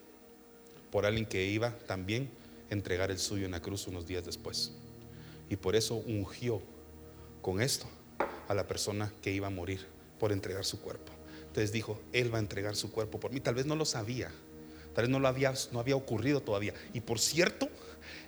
[0.90, 2.30] por alguien que iba también
[2.70, 4.72] a entregar el suyo en la cruz unos días después.
[5.48, 6.60] Y por eso ungió
[7.42, 7.86] con esto
[8.48, 9.86] a la persona que iba a morir
[10.18, 11.12] por entregar su cuerpo.
[11.46, 13.38] Entonces dijo, Él va a entregar su cuerpo por mí.
[13.38, 14.32] Tal vez no lo sabía,
[14.94, 16.74] tal vez no lo había, no había ocurrido todavía.
[16.92, 17.68] Y por cierto,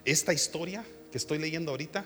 [0.05, 2.05] esta historia que estoy leyendo ahorita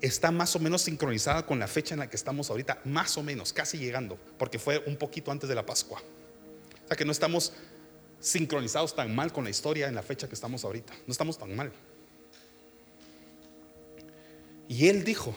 [0.00, 3.22] está más o menos sincronizada con la fecha en la que estamos ahorita, más o
[3.22, 6.02] menos, casi llegando, porque fue un poquito antes de la Pascua.
[6.84, 7.52] O sea que no estamos
[8.20, 10.92] sincronizados tan mal con la historia en la fecha que estamos ahorita.
[11.06, 11.72] No estamos tan mal.
[14.68, 15.34] Y él dijo,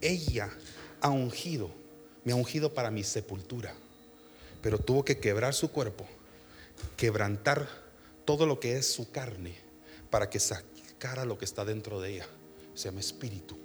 [0.00, 0.50] ella
[1.00, 1.70] ha ungido,
[2.24, 3.74] me ha ungido para mi sepultura.
[4.62, 6.06] pero tuvo que quebrar su cuerpo,
[6.96, 7.68] quebrantar
[8.24, 9.54] todo lo que es su carne
[10.08, 12.26] para que sacara lo que está dentro de ella.
[12.74, 13.58] Se llama espíritu.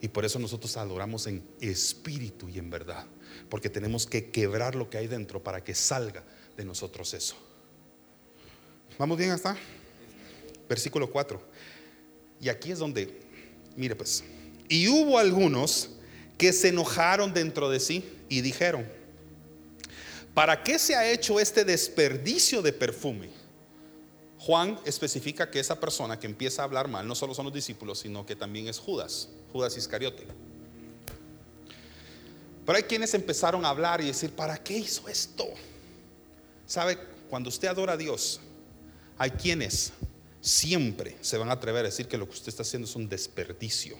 [0.00, 3.06] Y por eso nosotros adoramos en espíritu y en verdad.
[3.48, 6.24] Porque tenemos que quebrar lo que hay dentro para que salga
[6.56, 7.36] de nosotros eso.
[8.98, 9.56] ¿Vamos bien hasta?
[10.68, 11.40] Versículo 4.
[12.40, 13.20] Y aquí es donde,
[13.76, 14.24] mire pues,
[14.68, 15.90] y hubo algunos
[16.36, 18.86] que se enojaron dentro de sí y dijeron,
[20.34, 23.30] ¿para qué se ha hecho este desperdicio de perfume?
[24.48, 27.98] Juan especifica que esa persona que empieza a hablar mal no solo son los discípulos,
[27.98, 30.26] sino que también es Judas, Judas Iscariote.
[32.64, 35.44] Pero hay quienes empezaron a hablar y decir, ¿para qué hizo esto?
[36.64, 36.96] ¿Sabe?
[37.28, 38.40] Cuando usted adora a Dios,
[39.18, 39.92] hay quienes
[40.40, 43.06] siempre se van a atrever a decir que lo que usted está haciendo es un
[43.06, 43.98] desperdicio.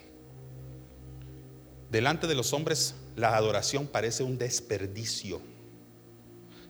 [1.90, 5.42] Delante de los hombres, la adoración parece un desperdicio.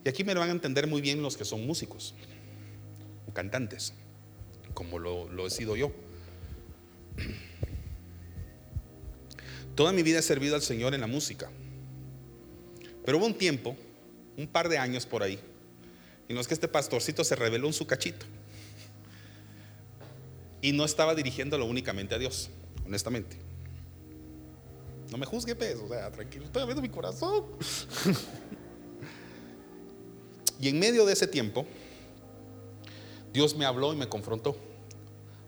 [0.05, 2.17] Y aquí me lo van a entender muy bien los que son músicos
[3.29, 3.93] o cantantes,
[4.75, 5.93] como lo, he sido yo.
[9.75, 11.51] Toda mi vida he servido al Señor en la música.
[13.05, 13.77] Pero hubo un tiempo,
[14.37, 15.39] un par de años por ahí,
[16.29, 18.27] en los que este pastorcito se reveló en su cachito.
[20.61, 22.51] Y no estaba dirigiéndolo únicamente a Dios,
[22.85, 23.37] honestamente.
[25.11, 27.47] No me juzgue, pues, o sea, tranquilo, estoy abriendo mi corazón.
[30.61, 31.65] y en medio de ese tiempo,
[33.33, 34.57] Dios me habló y me confrontó.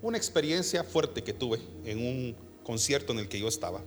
[0.03, 3.83] Una experiencia fuerte que tuve en un concierto en el que yo estaba,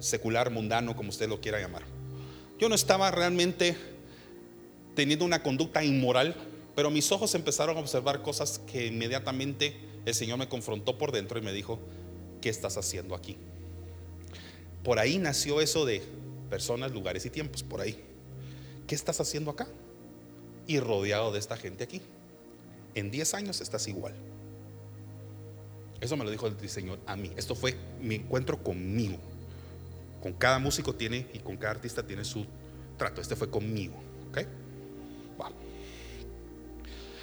[0.00, 1.82] secular, mundano, como usted lo quiera llamar.
[2.58, 3.76] Yo no estaba realmente
[4.94, 6.34] teniendo una conducta inmoral,
[6.74, 11.38] pero mis ojos empezaron a observar cosas que inmediatamente el Señor me confrontó por dentro
[11.38, 11.78] y me dijo,
[12.40, 13.36] ¿qué estás haciendo aquí?
[14.82, 16.02] Por ahí nació eso de
[16.50, 17.98] personas, lugares y tiempos, por ahí.
[18.86, 19.68] ¿Qué estás haciendo acá?
[20.66, 22.00] Y rodeado de esta gente aquí.
[22.94, 24.14] En 10 años estás igual.
[26.00, 27.32] Eso me lo dijo el Señor a mí.
[27.36, 29.18] Esto fue mi encuentro conmigo.
[30.20, 32.44] Con cada músico tiene y con cada artista tiene su
[32.98, 33.20] trato.
[33.20, 33.94] Este fue conmigo.
[34.30, 34.46] ¿Ok?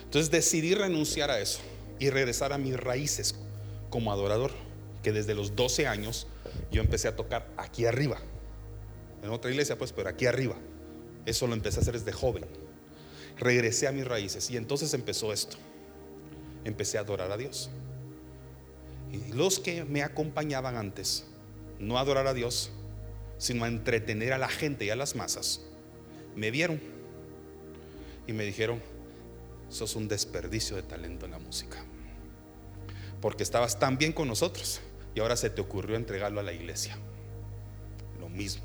[0.05, 1.59] Entonces decidí renunciar a eso
[1.99, 3.35] y regresar a mis raíces
[3.91, 4.51] como adorador.
[5.03, 6.25] Que desde los 12 años
[6.71, 8.17] yo empecé a tocar aquí arriba.
[9.21, 10.55] En otra iglesia, pues, pero aquí arriba.
[11.25, 12.45] Eso lo empecé a hacer desde joven.
[13.39, 15.57] Regresé a mis raíces y entonces empezó esto.
[16.65, 17.69] Empecé a adorar a Dios.
[19.11, 21.25] Y los que me acompañaban antes,
[21.79, 22.71] no a adorar a Dios,
[23.37, 25.61] sino a entretener a la gente y a las masas,
[26.35, 26.79] me vieron
[28.27, 28.81] y me dijeron,
[29.69, 31.83] sos un desperdicio de talento en la música.
[33.21, 34.81] Porque estabas tan bien con nosotros
[35.15, 36.97] y ahora se te ocurrió entregarlo a la iglesia.
[38.19, 38.63] Lo mismo.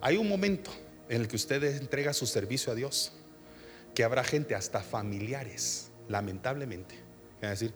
[0.00, 0.70] Hay un momento
[1.08, 3.12] en el que usted entrega su servicio a Dios,
[3.96, 7.72] que habrá gente, hasta familiares, lamentablemente, que van a decir,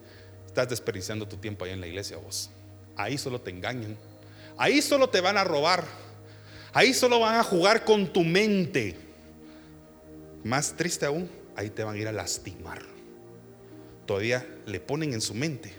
[0.46, 2.50] estás desperdiciando tu tiempo ahí en la iglesia vos.
[2.94, 3.96] Ahí solo te engañan.
[4.58, 5.82] Ahí solo te van a robar.
[6.74, 8.96] Ahí solo van a jugar con tu mente.
[10.44, 12.82] Más triste aún, ahí te van a ir a lastimar.
[14.04, 15.72] Todavía le ponen en su mente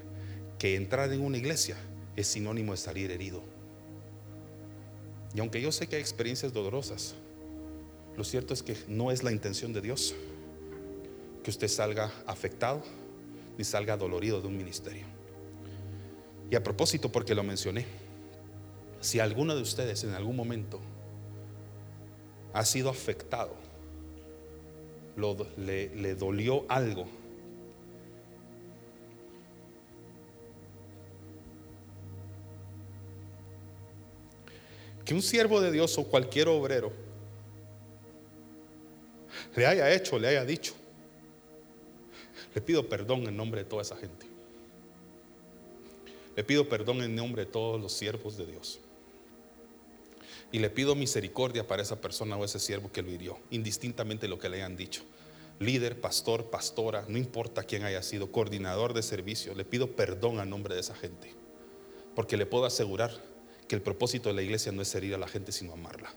[0.57, 1.77] que entrar en una iglesia
[2.15, 3.43] es sinónimo de salir herido.
[5.35, 7.13] Y aunque yo sé que hay experiencias dolorosas,
[8.17, 10.15] lo cierto es que no es la intención de Dios
[11.43, 12.83] que usted salga afectado
[13.57, 15.05] ni salga dolorido de un ministerio.
[16.49, 17.85] Y a propósito, porque lo mencioné,
[18.99, 20.79] si alguno de ustedes en algún momento
[22.53, 23.55] ha sido afectado,
[25.57, 27.07] le, dolió algo,
[35.05, 36.91] que un siervo de Dios o cualquier obrero
[39.55, 40.73] le haya hecho, le haya dicho,
[42.53, 44.25] le pido perdón en nombre de toda esa gente.
[46.35, 48.79] Le pido perdón en nombre de todos los siervos de Dios.
[50.51, 54.37] Y le pido misericordia para esa persona o ese siervo que lo hirió, indistintamente lo
[54.37, 55.03] que le hayan dicho.
[55.59, 60.45] Líder, pastor, pastora, no importa quién haya sido, coordinador de servicio, le pido perdón a
[60.45, 61.33] nombre de esa gente.
[62.15, 63.11] Porque le puedo asegurar
[63.67, 66.11] que el propósito de la iglesia no es herir a la gente, sino amarla.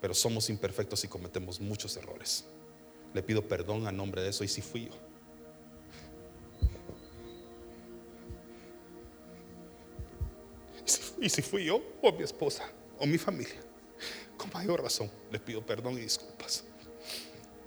[0.00, 2.46] Pero somos imperfectos y cometemos muchos errores.
[3.12, 5.09] Le pido perdón a nombre de eso y si fui yo.
[11.20, 12.64] Y si fui yo o mi esposa
[12.98, 13.60] o mi familia,
[14.36, 16.64] con mayor razón le pido perdón y disculpas.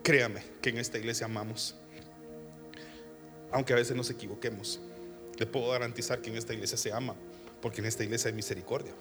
[0.01, 1.75] Créame que en esta iglesia amamos,
[3.51, 4.79] aunque a veces nos equivoquemos.
[5.37, 7.15] Le puedo garantizar que en esta iglesia se ama,
[7.61, 8.91] porque en esta iglesia hay misericordia.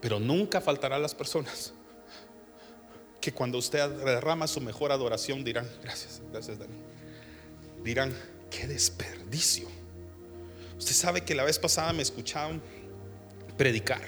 [0.00, 1.72] Pero nunca faltarán las personas
[3.20, 6.78] que cuando usted derrama su mejor adoración dirán, gracias, gracias Dani,
[7.82, 8.14] dirán,
[8.50, 9.68] qué desperdicio.
[10.78, 12.62] Usted sabe que la vez pasada me escucharon
[13.56, 14.02] predicar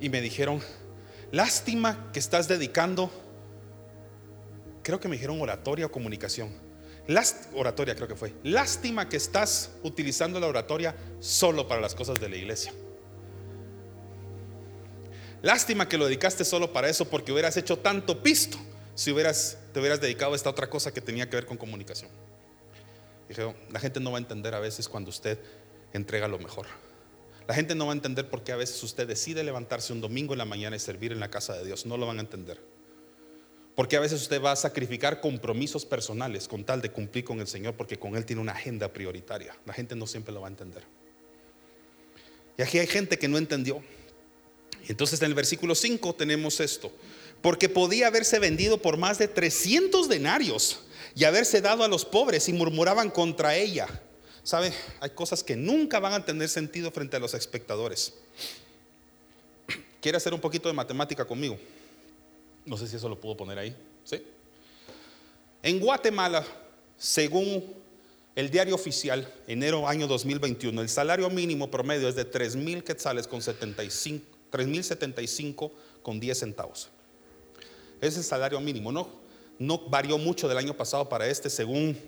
[0.00, 0.62] y me dijeron,
[1.32, 3.10] lástima que estás dedicando,
[4.82, 6.50] creo que me dijeron oratoria o comunicación.
[7.54, 8.32] oratoria creo que fue.
[8.44, 12.72] Lástima que estás utilizando la oratoria solo para las cosas de la iglesia.
[15.42, 18.58] Lástima que lo dedicaste solo para eso porque hubieras hecho tanto pisto
[18.94, 22.10] si hubieras, te hubieras dedicado a esta otra cosa que tenía que ver con comunicación.
[23.28, 25.38] Dije, la gente no va a entender a veces cuando usted
[25.92, 26.66] entrega lo mejor.
[27.48, 30.34] La gente no va a entender por qué a veces usted decide levantarse un domingo
[30.34, 31.86] en la mañana y servir en la casa de Dios.
[31.86, 32.60] No lo van a entender.
[33.74, 37.46] Porque a veces usted va a sacrificar compromisos personales con tal de cumplir con el
[37.46, 39.56] Señor porque con Él tiene una agenda prioritaria.
[39.64, 40.82] La gente no siempre lo va a entender.
[42.58, 43.82] Y aquí hay gente que no entendió.
[44.88, 46.92] Entonces en el versículo 5 tenemos esto.
[47.40, 50.80] Porque podía haberse vendido por más de 300 denarios
[51.14, 53.86] y haberse dado a los pobres y murmuraban contra ella.
[54.48, 54.72] ¿Sabe?
[55.00, 58.14] Hay cosas que nunca van a tener sentido frente a los espectadores.
[60.00, 61.58] ¿Quiere hacer un poquito de matemática conmigo?
[62.64, 63.76] No sé si eso lo puedo poner ahí.
[64.04, 64.22] ¿Sí?
[65.62, 66.46] En Guatemala,
[66.96, 67.62] según
[68.34, 73.28] el diario oficial, enero año 2021, el salario mínimo promedio es de 3 mil quetzales
[73.28, 75.70] con 75 3.075
[76.02, 76.88] con 10 centavos.
[78.00, 78.92] Ese es el salario mínimo.
[78.92, 79.10] No,
[79.58, 81.98] no varió mucho del año pasado para este, según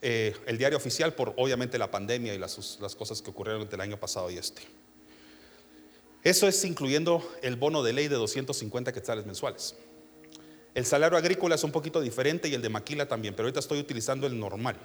[0.00, 2.54] eh, el diario oficial, por obviamente la pandemia y las,
[2.96, 4.62] cosas que ocurrieron entre el año pasado y este.
[6.22, 9.74] Eso es incluyendo el bono de ley de 250 quetzales mensuales.
[10.74, 13.80] El salario agrícola es un poquito diferente y el de maquila también, pero ahorita estoy
[13.80, 14.76] utilizando el normal,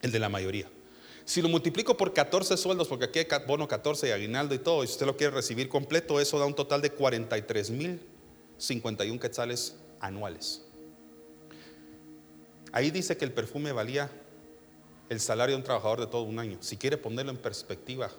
[0.00, 0.70] el de la mayoría.
[1.24, 4.82] Si lo multiplico por 14 sueldos, porque aquí hay bono 14 y aguinaldo y todo,
[4.82, 8.00] y si usted lo quiere recibir completo, eso da un total de 43 mil
[8.56, 10.62] 51 quetzales anuales.
[12.72, 14.10] Ahí dice que el perfume valía
[15.08, 16.56] el salario de un trabajador de todo un año.
[16.60, 18.10] Si quiere ponerlo en perspectiva,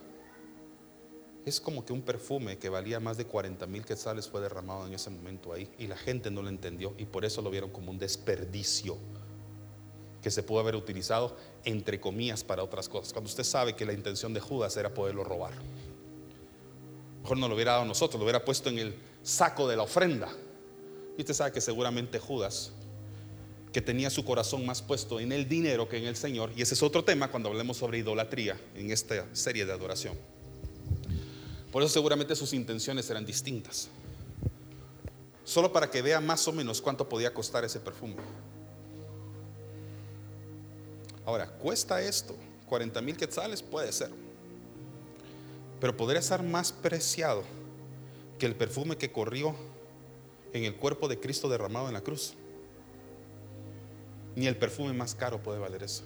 [1.45, 4.93] es como que un perfume que valía más de 40 mil quetzales fue derramado en
[4.93, 7.91] ese momento ahí y la gente no lo entendió y por eso lo vieron como
[7.91, 8.97] un desperdicio
[10.21, 11.35] que se pudo haber utilizado
[11.65, 13.11] entre comillas para otras cosas.
[13.11, 15.51] Cuando usted sabe que la intención de Judas era poderlo robar.
[17.23, 20.29] Mejor no lo hubiera dado nosotros, lo hubiera puesto en el saco de la ofrenda.
[21.17, 22.71] Y usted sabe que seguramente Judas,
[23.73, 26.75] que tenía su corazón más puesto en el dinero que en el Señor, y ese
[26.75, 30.15] es otro tema cuando hablemos sobre idolatría en esta serie de adoración.
[31.71, 33.89] Por eso seguramente sus intenciones eran distintas.
[35.43, 38.15] Solo para que vea más o menos cuánto podía costar ese perfume.
[41.25, 42.35] Ahora, ¿cuesta esto?
[42.67, 44.11] 40 mil quetzales puede ser.
[45.81, 47.43] Pero podría ser más preciado
[48.37, 49.55] que el perfume que corrió
[50.53, 52.35] en el cuerpo de Cristo derramado en la cruz.
[54.35, 56.03] Ni el perfume más caro puede valer eso.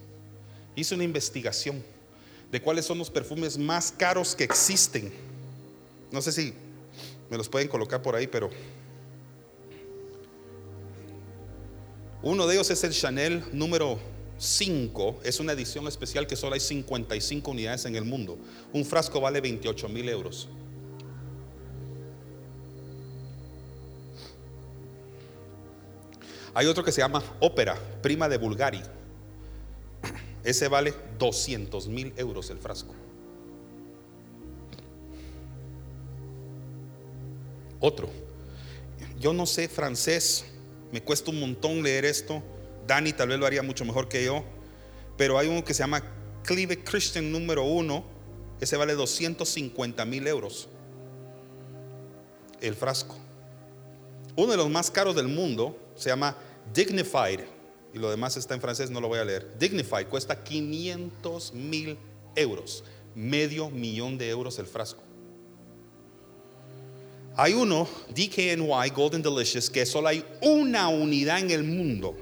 [0.75, 1.83] Hice una investigación
[2.51, 5.13] de cuáles son los perfumes más caros que existen.
[6.11, 6.53] No sé si
[7.29, 8.49] me los pueden colocar por ahí, pero
[12.21, 13.99] uno de ellos es el Chanel número
[14.37, 18.37] 5 es una edición especial que solo hay 55 unidades en el mundo.
[18.73, 20.47] Un frasco vale 28 mil euros.
[26.57, 28.81] Hay otro que se llama Ópera, prima de Bulgari.
[30.43, 32.95] Ese vale 200 mil euros el frasco.
[37.79, 38.09] Otro.
[39.19, 40.45] Yo no sé francés,
[40.91, 42.41] me cuesta un montón leer esto.
[42.87, 44.43] Dani tal vez lo haría mucho mejor que yo,
[45.15, 46.01] pero hay uno que se llama
[46.41, 48.03] Clive Christian número uno,
[48.59, 50.69] ese vale 250 mil euros
[52.61, 53.15] el frasco.
[54.35, 56.35] Uno de los más caros del mundo se llama
[56.73, 57.41] Dignified,
[57.93, 59.57] y lo demás está en francés, no lo voy a leer.
[59.57, 61.97] Dignified cuesta 500 mil
[62.35, 62.83] euros,
[63.15, 65.01] medio millón de euros el frasco.
[67.35, 72.15] Hay uno, DKNY Golden Delicious, que solo hay una unidad en el mundo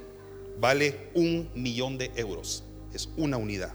[0.59, 2.63] vale un millón de euros.
[2.93, 3.73] Es una unidad.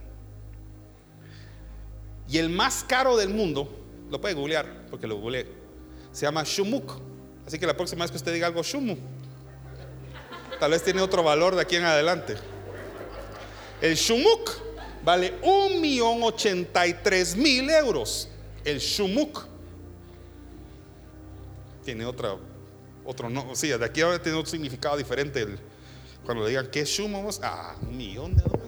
[2.29, 3.69] Y el más caro del mundo,
[4.11, 5.47] lo puede googlear, porque lo googleé,
[6.13, 7.01] se llama Shumuk.
[7.47, 8.99] Así que la próxima vez que usted diga algo Shumuk,
[10.61, 12.37] tal vez tiene otro valor de aquí en adelante.
[13.81, 14.51] El Shumuk
[15.03, 18.29] vale un millón ochenta y tres mil euros.
[18.63, 19.47] El Shumuk
[21.83, 22.37] tiene otra,
[23.05, 25.47] otro no, sí, de aquí ahora tiene otro significado diferente.
[26.25, 28.67] Cuando le digan, ¿qué sumo Ah, un millón de dólares.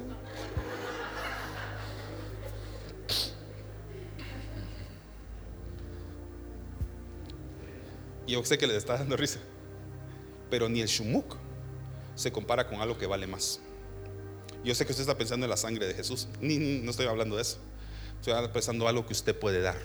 [8.27, 9.41] Yo sé que les está dando risa.
[10.53, 11.37] pero ni el shumuk
[12.15, 13.61] se compara con algo que vale más.
[14.65, 16.29] Yo sé que usted está pensando en la sangre de Jesús.
[16.41, 17.59] Ni, no estoy hablando de eso.
[18.21, 19.77] Estoy pensando en algo que usted puede dar.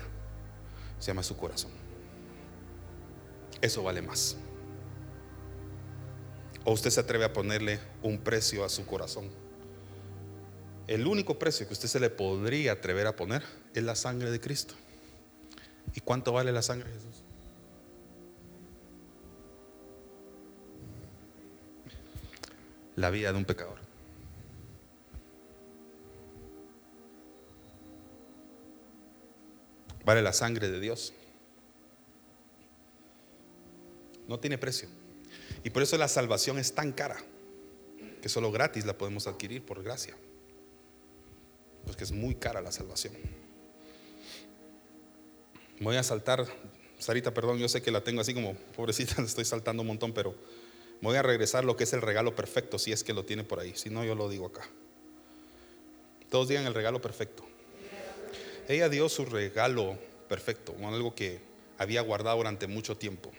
[0.99, 1.71] Se llama su corazón.
[3.61, 4.37] Eso vale más.
[6.63, 9.29] ¿O usted se atreve a ponerle un precio a su corazón?
[10.87, 14.39] El único precio que usted se le podría atrever a poner es la sangre de
[14.39, 14.75] Cristo.
[15.95, 17.23] ¿Y cuánto vale la sangre de Jesús?
[22.97, 23.77] La vida de un pecador.
[30.03, 31.13] Vale la sangre de Dios.
[34.27, 34.89] No tiene precio.
[35.63, 37.17] Y por eso la salvación es tan cara,
[38.21, 40.15] que solo gratis la podemos adquirir por gracia.
[41.85, 43.13] Porque es muy cara la salvación.
[45.79, 46.47] Voy a saltar,
[46.97, 50.33] Sarita, perdón, yo sé que la tengo así como pobrecita, estoy saltando un montón, pero
[51.01, 53.59] voy a regresar lo que es el regalo perfecto, si es que lo tiene por
[53.59, 53.73] ahí.
[53.75, 54.67] Si no, yo lo digo acá.
[56.29, 57.45] Todos digan el regalo perfecto.
[58.67, 61.39] Ella dio su regalo perfecto, algo que
[61.77, 63.31] había guardado durante mucho tiempo.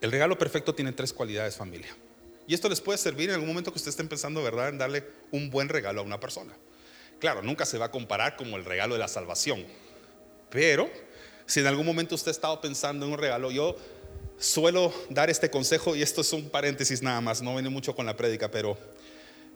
[0.00, 1.94] El regalo perfecto tiene tres cualidades, familia.
[2.46, 5.04] Y esto les puede servir en algún momento que usted esté pensando, ¿verdad?, en darle
[5.30, 6.52] un buen regalo a una persona.
[7.18, 9.64] Claro, nunca se va a comparar como el regalo de la salvación.
[10.48, 10.90] Pero
[11.46, 13.76] si en algún momento usted ha estado pensando en un regalo, yo
[14.40, 18.06] suelo dar este consejo, y esto es un paréntesis nada más, no viene mucho con
[18.06, 18.76] la prédica, pero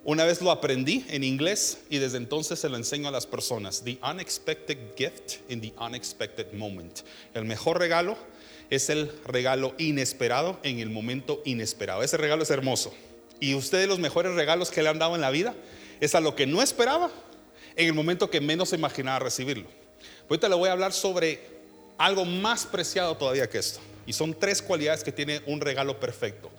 [0.05, 3.83] una vez lo aprendí en inglés y desde entonces se lo enseño a las personas.
[3.83, 7.01] The unexpected gift in the unexpected moment.
[7.33, 8.19] El mejor regalo
[8.69, 12.03] es el regalo inesperado en el momento inesperado.
[12.03, 12.93] Ese regalo es hermoso.
[13.41, 15.55] Y usted de los mejores regalos que le han dado en la vida
[16.01, 17.11] es a lo que no esperaba
[17.75, 19.67] en el momento que menos se imaginaba recibirlo.
[20.29, 21.41] Ahorita le voy a hablar sobre
[21.97, 23.81] algo más preciado todavía que esto.
[24.07, 26.51] Y son tres cualidades que tiene un regalo perfecto.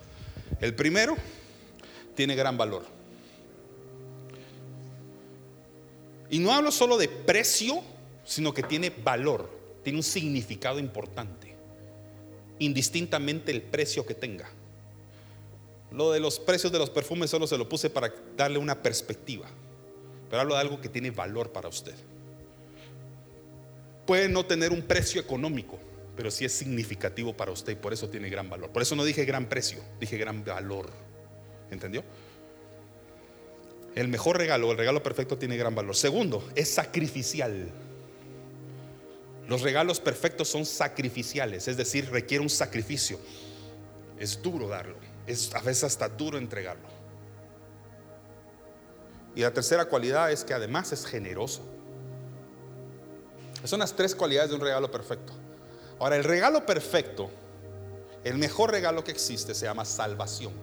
[0.60, 1.16] El primero,
[2.16, 2.86] tiene gran valor.
[6.30, 7.82] Y no hablo solo de precio,
[8.24, 9.50] sino que tiene valor,
[9.84, 11.46] tiene un significado importante
[12.60, 14.50] indistintamente el precio que tenga.
[15.92, 19.48] Lo de los precios de los perfumes solo se lo puse para darle una perspectiva,
[20.30, 21.96] pero hablo de algo que tiene valor para usted.
[24.06, 25.80] Puede no tener un precio económico,
[26.16, 28.70] pero sí es significativo para usted y por eso tiene gran valor.
[28.70, 30.90] Por eso no dije gran precio, dije gran valor.
[31.72, 32.04] ¿Entendió?
[33.96, 35.96] El mejor regalo, el regalo perfecto tiene gran valor.
[35.96, 37.70] Segundo, es sacrificial.
[39.48, 43.20] Los regalos perfectos son sacrificiales, es decir, requiere un sacrificio.
[44.18, 44.98] Es duro darlo,
[45.28, 46.96] es a veces hasta duro entregarlo.
[49.36, 51.62] Y la tercera cualidad es que además es generoso.
[53.66, 55.34] Son las tres cualidades de un regalo perfecto.
[56.00, 57.30] Ahora, el regalo perfecto,
[58.24, 60.54] el mejor regalo que existe se llama salvación.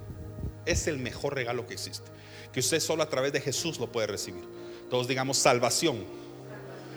[0.67, 2.11] Es el mejor regalo que existe.
[2.53, 4.45] Que usted solo a través de Jesús lo puede recibir.
[4.91, 6.05] Todos digamos salvación.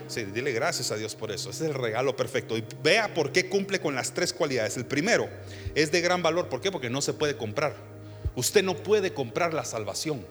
[0.08, 1.50] Sí, dile gracias a Dios por eso.
[1.50, 2.58] Ese es el regalo perfecto.
[2.58, 4.78] Y vea por qué cumple con las tres cualidades.
[4.78, 5.30] El primero
[5.74, 6.50] es de gran valor.
[6.50, 6.72] ¿Por qué?
[6.72, 7.76] Porque no se puede comprar.
[8.36, 10.26] Usted no puede comprar la salvación.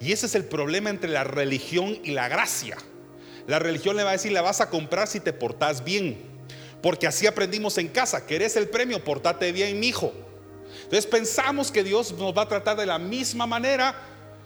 [0.00, 2.76] Y ese es el problema entre la religión y la gracia.
[3.46, 6.37] La religión le va a decir, la vas a comprar si te portas bien.
[6.82, 8.24] Porque así aprendimos en casa.
[8.26, 9.02] ¿Querés el premio?
[9.02, 10.12] Portate bien, mi hijo.
[10.84, 13.94] Entonces pensamos que Dios nos va a tratar de la misma manera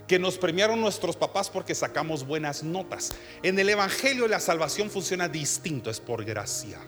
[0.07, 3.13] que nos premiaron nuestros papás porque sacamos buenas notas.
[3.43, 6.79] En el Evangelio la salvación funciona distinto, es por gracia.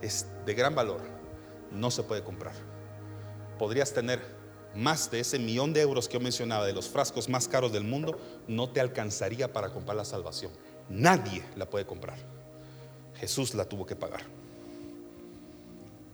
[0.00, 1.02] Es de gran valor,
[1.70, 2.54] no se puede comprar.
[3.58, 4.20] Podrías tener
[4.74, 7.84] más de ese millón de euros que yo mencionaba, de los frascos más caros del
[7.84, 10.52] mundo, no te alcanzaría para comprar la salvación.
[10.90, 12.18] Nadie la puede comprar.
[13.14, 14.22] Jesús la tuvo que pagar.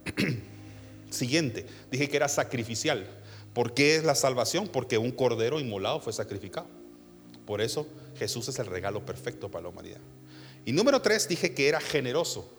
[1.10, 3.06] Siguiente, dije que era sacrificial.
[3.54, 4.68] ¿Por qué es la salvación?
[4.68, 6.66] Porque un cordero inmolado fue sacrificado.
[7.46, 7.86] Por eso
[8.18, 10.00] Jesús es el regalo perfecto para la humanidad.
[10.64, 12.52] Y número tres, dije que era generoso,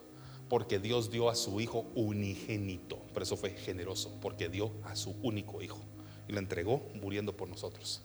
[0.49, 2.97] porque Dios dio a su Hijo unigénito.
[3.13, 5.79] Por eso fue generoso, porque dio a su único Hijo
[6.27, 8.01] y lo entregó muriendo por nosotros.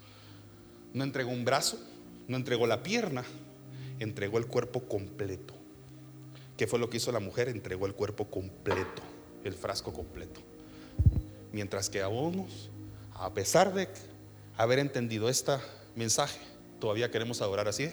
[0.92, 1.78] No entregó un brazo,
[2.28, 3.24] no entregó la pierna,
[3.99, 5.55] entregó el cuerpo completo.
[6.57, 7.49] ¿Qué fue lo que hizo la mujer?
[7.49, 9.03] Entregó el cuerpo completo
[9.45, 10.40] el frasco completo.
[11.53, 12.70] Mientras que vos
[13.14, 13.88] a pesar de
[14.57, 15.53] haber entendido este
[15.95, 16.40] mensaje,
[16.80, 17.90] todavía queremos adorar así.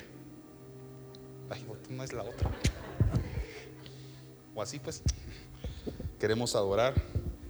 [1.49, 2.51] Ay, no es la otra.
[4.55, 5.01] O así pues.
[6.19, 6.93] Queremos adorar.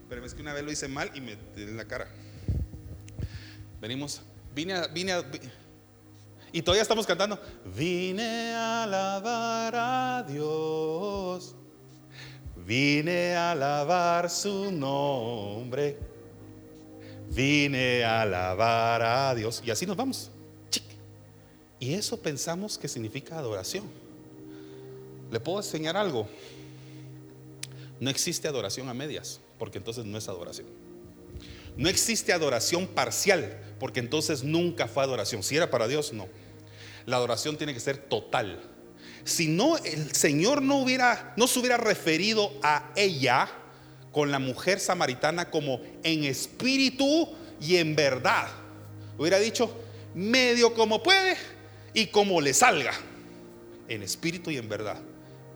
[0.08, 2.08] Pero es que una vez lo hice mal y me en la cara.
[3.82, 4.22] Venimos,
[4.54, 5.24] vine a, vine a,
[6.52, 7.39] y todavía estamos cantando.
[7.76, 11.56] Vine a alabar a Dios
[12.70, 15.97] Vine a alabar su nombre.
[17.32, 19.64] Vine a alabar a Dios.
[19.66, 20.30] Y así nos vamos.
[21.80, 23.86] Y eso pensamos que significa adoración.
[25.32, 26.28] ¿Le puedo enseñar algo?
[28.00, 30.68] No existe adoración a medias, porque entonces no es adoración.
[31.76, 35.43] No existe adoración parcial, porque entonces nunca fue adoración.
[35.43, 36.27] Si era para Dios, no.
[37.05, 38.59] La adoración tiene que ser total.
[39.23, 43.49] Si no, el Señor no hubiera, no se hubiera referido a ella
[44.11, 47.30] con la mujer samaritana como en espíritu
[47.61, 48.47] y en verdad.
[49.17, 49.73] Hubiera dicho
[50.13, 51.38] medio como puede
[51.93, 52.93] y como le salga.
[53.88, 55.01] En espíritu y en verdad.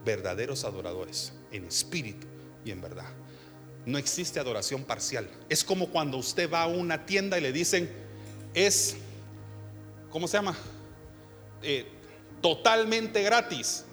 [0.04, 1.32] Verdaderos adoradores.
[1.52, 2.26] En espíritu
[2.64, 3.06] y en verdad.
[3.86, 5.28] No existe adoración parcial.
[5.48, 8.03] Es como cuando usted va a una tienda y le dicen,
[8.54, 8.96] es,
[10.10, 10.56] ¿cómo se llama?
[11.62, 11.86] Eh,
[12.40, 13.84] totalmente gratis.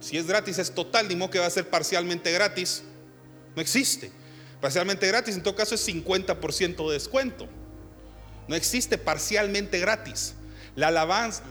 [0.00, 2.82] Si es gratis es total, ni modo que va a ser parcialmente gratis.
[3.54, 4.10] No existe.
[4.60, 7.48] Parcialmente gratis en todo caso es 50% de descuento.
[8.48, 10.34] No existe parcialmente gratis.
[10.74, 11.42] La alabanza,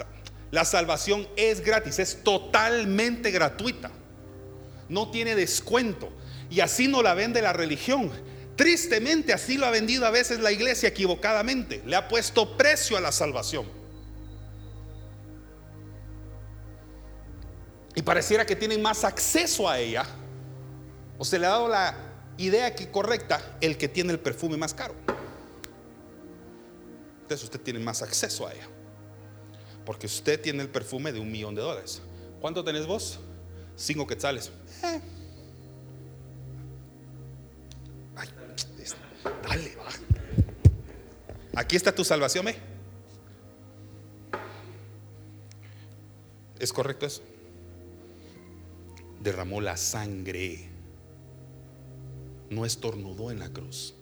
[0.52, 3.92] la salvación es gratis, es totalmente gratuita.
[4.88, 6.12] No tiene descuento.
[6.50, 8.12] Y así no la vende la religión.
[8.60, 11.82] Tristemente así lo ha vendido a veces la iglesia equivocadamente.
[11.86, 13.66] Le ha puesto precio a la salvación.
[17.96, 20.06] Y pareciera que tienen más acceso a ella.
[21.18, 21.96] O se le ha dado la
[22.38, 24.94] idea que correcta el que tiene el perfume más caro.
[27.22, 28.68] Entonces usted tiene más acceso a ella.
[29.86, 32.02] Porque usted tiene el perfume de un millón de dólares.
[32.42, 33.22] ¿Cuánto tenés vos?
[33.78, 34.52] Cinco quetzales.
[34.84, 35.19] Eh.
[41.60, 42.56] Aquí está tu salvación, ¿eh?
[46.58, 47.22] ¿Es correcto eso?
[49.22, 50.70] Derramó la sangre.
[52.50, 53.94] No estornudó en la cruz.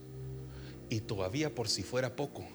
[0.91, 2.47] Y todavía por si fuera poco,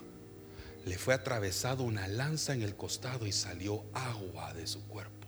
[0.84, 5.26] le fue atravesado una lanza en el costado y salió agua de su cuerpo.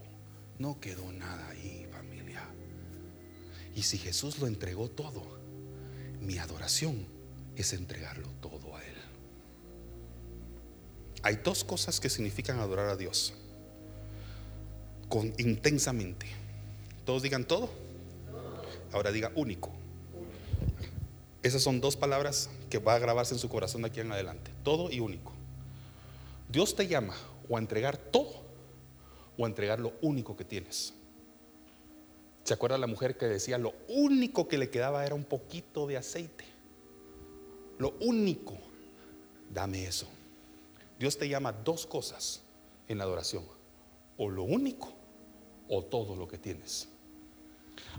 [0.57, 2.45] No quedó nada ahí, familia.
[3.75, 5.25] Y si Jesús lo entregó todo,
[6.20, 7.09] mi adoración
[7.57, 8.64] es entregarlo todo.
[11.25, 13.33] Hay dos cosas que significan adorar a Dios
[15.09, 16.27] con intensamente.
[17.07, 17.70] Todos digan todo.
[18.93, 19.70] Ahora diga único.
[21.43, 24.51] Esas son dos palabras que va a grabarse en su corazón de aquí en adelante.
[24.62, 25.33] Todo y único.
[26.51, 27.14] Dios te llama
[27.49, 28.43] o a entregar todo
[29.39, 30.93] o a entregar lo único que tienes.
[32.43, 35.97] ¿Se acuerda la mujer que decía lo único que le quedaba era un poquito de
[35.97, 36.45] aceite?
[37.79, 38.59] Lo único,
[39.49, 40.07] dame eso.
[40.99, 42.42] Dios te llama dos cosas
[42.88, 43.45] en la adoración.
[44.16, 44.92] O lo único
[45.68, 46.88] o todo lo que tienes.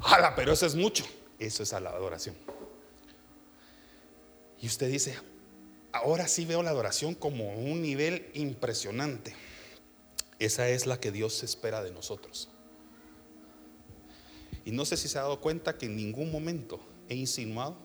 [0.01, 0.35] ¡Hala!
[0.35, 1.05] Pero eso es mucho.
[1.39, 2.35] Eso es a la adoración.
[4.61, 5.17] Y usted dice,
[5.91, 9.35] ahora sí veo la adoración como un nivel impresionante.
[10.39, 12.49] Esa es la que Dios espera de nosotros.
[14.63, 17.77] Y no sé si se ha dado cuenta que en ningún momento he insinuado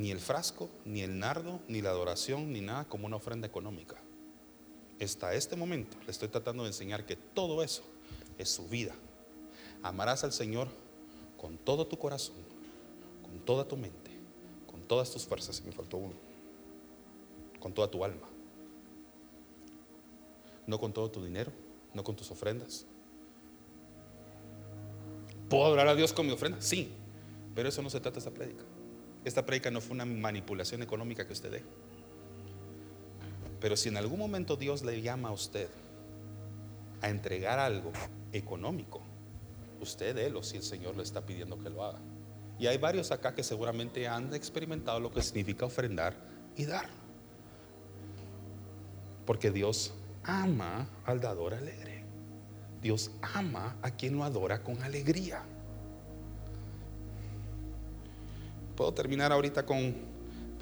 [0.00, 3.96] ni el frasco, ni el nardo, ni la adoración, ni nada como una ofrenda económica.
[4.98, 7.82] Hasta este momento le estoy tratando de enseñar que todo eso
[8.38, 8.94] es su vida.
[9.82, 10.68] Amarás al Señor
[11.36, 12.36] con todo tu corazón,
[13.22, 14.10] con toda tu mente,
[14.70, 16.14] con todas tus fuerzas, si me faltó uno,
[17.58, 18.26] con toda tu alma.
[20.66, 21.52] No con todo tu dinero,
[21.92, 22.86] no con tus ofrendas.
[25.50, 26.60] ¿Puedo adorar a Dios con mi ofrenda?
[26.62, 26.90] Sí,
[27.54, 28.62] pero eso no se trata esta prédica.
[29.24, 31.62] Esta predica no fue una manipulación económica que usted dé.
[33.60, 35.68] Pero si en algún momento Dios le llama a usted
[37.02, 37.92] a entregar algo
[38.32, 39.02] económico,
[39.80, 41.98] usted délo si el Señor le está pidiendo que lo haga.
[42.58, 46.14] Y hay varios acá que seguramente han experimentado lo que significa ofrendar
[46.56, 46.88] y dar.
[49.26, 49.94] Porque Dios
[50.24, 52.04] ama al dador alegre.
[52.82, 55.42] Dios ama a quien lo adora con alegría.
[58.80, 59.94] Puedo terminar ahorita con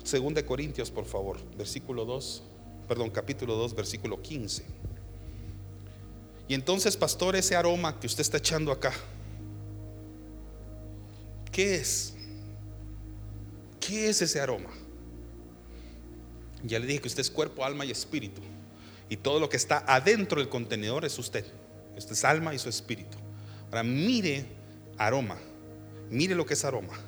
[0.02, 2.42] 2 de Corintios, por favor, versículo 2,
[2.88, 4.64] perdón, capítulo 2, versículo 15.
[6.48, 8.92] Y entonces, pastor, ese aroma que usted está echando acá,
[11.52, 12.14] ¿qué es?
[13.78, 14.70] ¿Qué es ese aroma?
[16.64, 18.40] Ya le dije que usted es cuerpo, alma y espíritu.
[19.08, 21.44] Y todo lo que está adentro del contenedor es usted.
[21.96, 23.16] Usted es alma y su espíritu.
[23.66, 24.44] Ahora mire
[24.96, 25.38] aroma.
[26.10, 26.98] Mire lo que es aroma.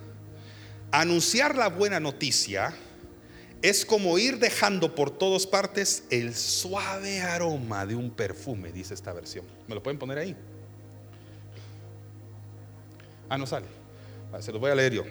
[0.93, 2.75] Anunciar la buena noticia
[3.63, 9.13] es como ir dejando por todas partes el suave aroma de un perfume, dice esta
[9.13, 9.45] versión.
[9.69, 10.37] ¿Me lo pueden poner ahí?
[13.29, 13.67] Ah, no sale.
[14.33, 15.05] Ah, se los voy a leer yo.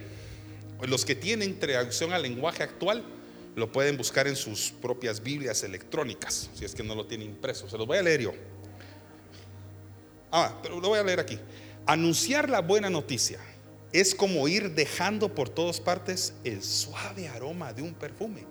[0.81, 3.03] Los que tienen traducción al lenguaje actual
[3.55, 7.69] lo pueden buscar en sus propias Biblias electrónicas, si es que no lo tienen impreso.
[7.69, 8.33] Se los voy a leer yo.
[10.31, 11.39] Ah, pero lo voy a leer aquí.
[11.85, 13.39] Anunciar la buena noticia
[13.91, 18.45] es como ir dejando por todas partes el suave aroma de un perfume.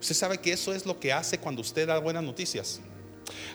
[0.00, 2.80] Usted sabe que eso es lo que hace cuando usted da buenas noticias.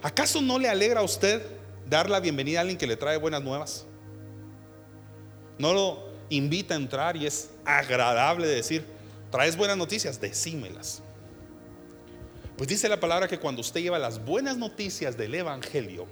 [0.02, 1.42] ¿Acaso no le alegra a usted
[1.90, 3.86] dar la bienvenida a alguien que le trae buenas nuevas?
[5.60, 8.86] No lo invita a entrar y es agradable decir,
[9.32, 11.02] traes buenas noticias, decímelas.
[12.58, 16.08] Pues dice la palabra que cuando usted lleva las buenas noticias del Evangelio,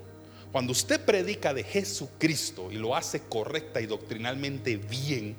[0.56, 5.36] cuando usted predica de Jesucristo y lo hace correcta y doctrinalmente bien,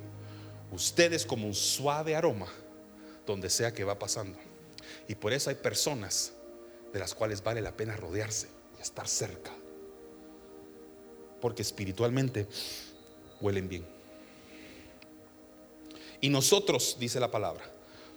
[0.70, 2.52] usted es como un suave aroma
[3.26, 4.36] donde sea que va pasando.
[5.08, 6.34] Y por eso hay personas
[6.92, 8.48] de las cuales vale la pena rodearse
[8.78, 9.52] y estar cerca.
[11.40, 12.46] Porque espiritualmente
[13.40, 13.86] huelen bien.
[16.20, 17.64] Y nosotros, dice la palabra,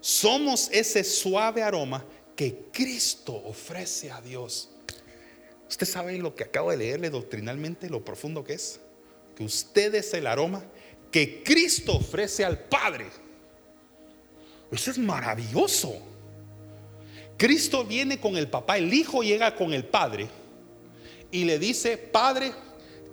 [0.01, 2.03] somos ese suave aroma
[2.35, 4.71] que Cristo ofrece a Dios
[5.70, 8.80] Usted sabe lo que acabo de leerle doctrinalmente, lo profundo que es.
[9.36, 10.63] Que usted es el aroma
[11.11, 13.05] que Cristo ofrece al Padre.
[14.72, 15.95] Eso es maravilloso.
[17.38, 20.28] Cristo viene con el papá, el hijo llega con el padre
[21.32, 22.51] y le dice, Padre,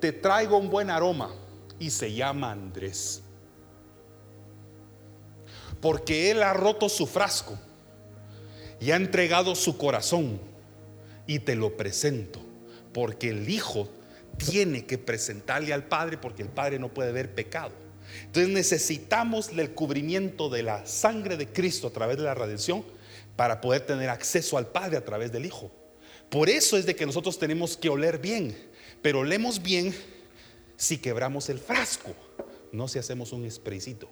[0.00, 1.32] te traigo un buen aroma.
[1.78, 3.22] Y se llama Andrés.
[5.80, 7.56] Porque él ha roto su frasco
[8.80, 10.40] y ha entregado su corazón
[11.26, 12.45] y te lo presento
[12.96, 13.90] porque el Hijo
[14.38, 17.72] tiene que presentarle al Padre porque el Padre no puede ver pecado.
[18.24, 22.82] Entonces necesitamos el cubrimiento de la sangre de Cristo a través de la redención
[23.36, 25.70] para poder tener acceso al Padre a través del Hijo.
[26.30, 28.56] Por eso es de que nosotros tenemos que oler bien,
[29.02, 29.94] pero olemos bien
[30.78, 32.14] si quebramos el frasco,
[32.72, 34.08] no si hacemos un spraycito.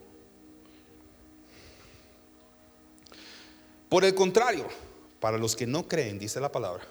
[3.88, 4.68] Por el contrario,
[5.20, 6.86] para los que no creen, dice la palabra,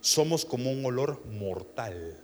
[0.00, 2.20] somos como un olor mortal.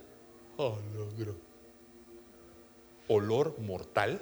[3.07, 4.21] olor mortal,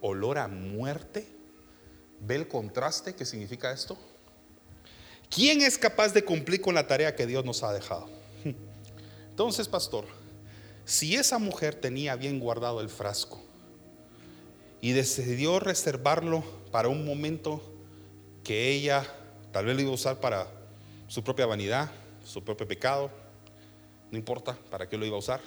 [0.00, 1.26] olor a muerte.
[2.20, 3.98] ¿Ve el contraste que significa esto?
[5.30, 8.08] ¿Quién es capaz de cumplir con la tarea que Dios nos ha dejado?
[9.30, 10.04] Entonces, pastor,
[10.84, 13.42] si esa mujer tenía bien guardado el frasco
[14.80, 17.62] y decidió reservarlo para un momento
[18.42, 19.04] que ella
[19.52, 20.46] tal vez lo iba a usar para
[21.08, 21.90] su propia vanidad,
[22.24, 23.10] su propio pecado,
[24.10, 25.40] no importa para qué lo iba a usar.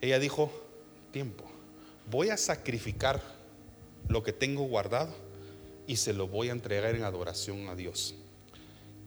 [0.00, 0.50] Ella dijo,
[1.12, 1.44] tiempo,
[2.10, 3.22] voy a sacrificar
[4.08, 5.14] lo que tengo guardado
[5.86, 8.14] y se lo voy a entregar en adoración a Dios.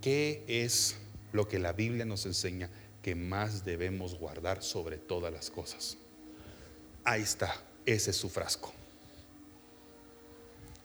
[0.02, 0.98] ¿Qué es
[1.32, 2.70] lo que la Biblia nos enseña
[3.02, 5.98] que más debemos guardar sobre todas las cosas?
[7.04, 7.54] Ahí está,
[7.86, 8.74] ese es su frasco.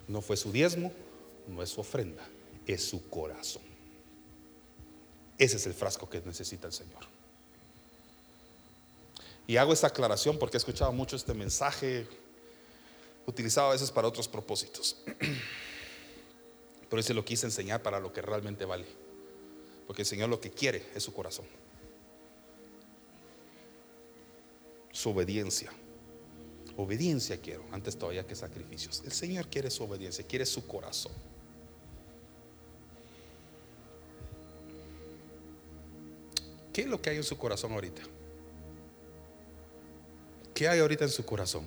[0.08, 0.92] No fue su diezmo,
[1.48, 2.22] no es su ofrenda,
[2.66, 3.71] es su corazón.
[5.42, 7.00] Ese es el frasco que necesita el Señor.
[9.48, 12.06] Y hago esta aclaración porque he escuchado mucho este mensaje
[13.26, 14.98] utilizado a veces para otros propósitos.
[16.88, 18.86] Pero ese lo quise enseñar para lo que realmente vale.
[19.88, 21.46] Porque el Señor lo que quiere es su corazón.
[24.92, 25.72] Su obediencia.
[26.76, 29.02] Obediencia quiero, antes todavía que sacrificios.
[29.04, 31.31] El Señor quiere su obediencia, quiere su corazón.
[36.72, 38.02] ¿Qué es lo que hay en su corazón ahorita?
[40.54, 41.64] ¿Qué hay ahorita en su corazón?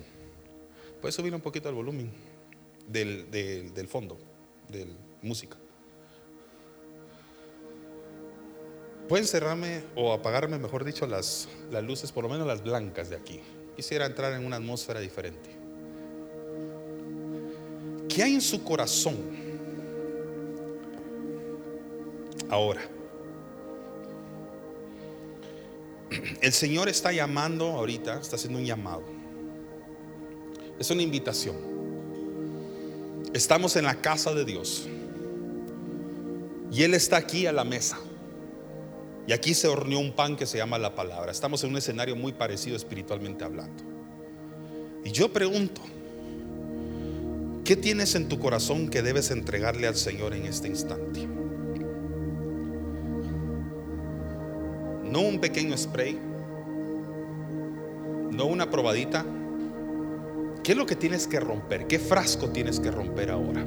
[1.00, 2.10] Puedes subir un poquito el volumen
[2.88, 4.18] del, del fondo,
[4.68, 4.86] de
[5.22, 5.56] música.
[9.08, 13.16] Pueden cerrarme o apagarme, mejor dicho, las, las luces, por lo menos las blancas de
[13.16, 13.40] aquí.
[13.76, 15.50] Quisiera entrar en una atmósfera diferente.
[18.08, 19.16] ¿Qué hay en su corazón
[22.48, 22.95] ahora?
[26.40, 29.02] El Señor está llamando ahorita, está haciendo un llamado.
[30.78, 31.56] Es una invitación.
[33.32, 34.88] Estamos en la casa de Dios.
[36.70, 37.98] Y Él está aquí a la mesa.
[39.26, 41.32] Y aquí se horneó un pan que se llama la palabra.
[41.32, 43.82] Estamos en un escenario muy parecido espiritualmente hablando.
[45.04, 45.80] Y yo pregunto,
[47.64, 51.26] ¿qué tienes en tu corazón que debes entregarle al Señor en este instante?
[55.16, 56.18] No un pequeño spray,
[58.32, 59.24] no una probadita.
[60.62, 61.86] ¿Qué es lo que tienes que romper?
[61.86, 63.64] ¿Qué frasco tienes que romper ahora?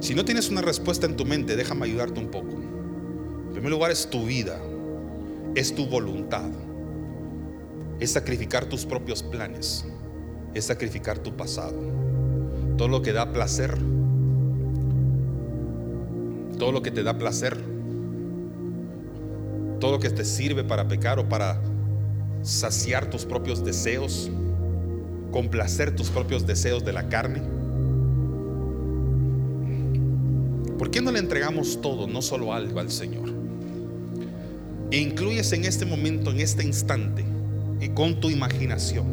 [0.00, 2.52] Si no tienes una respuesta en tu mente, déjame ayudarte un poco.
[2.52, 4.56] En primer lugar es tu vida,
[5.56, 6.48] es tu voluntad,
[7.98, 9.84] es sacrificar tus propios planes,
[10.54, 11.76] es sacrificar tu pasado.
[12.78, 13.76] Todo lo que da placer,
[16.56, 17.71] todo lo que te da placer,
[19.82, 21.60] todo lo que te sirve para pecar o para
[22.44, 24.30] saciar tus propios deseos,
[25.32, 27.42] complacer tus propios deseos de la carne.
[30.78, 33.28] ¿Por qué no le entregamos todo, no solo algo al Señor?
[34.92, 37.24] E incluyes en este momento, en este instante,
[37.80, 39.04] y con tu imaginación,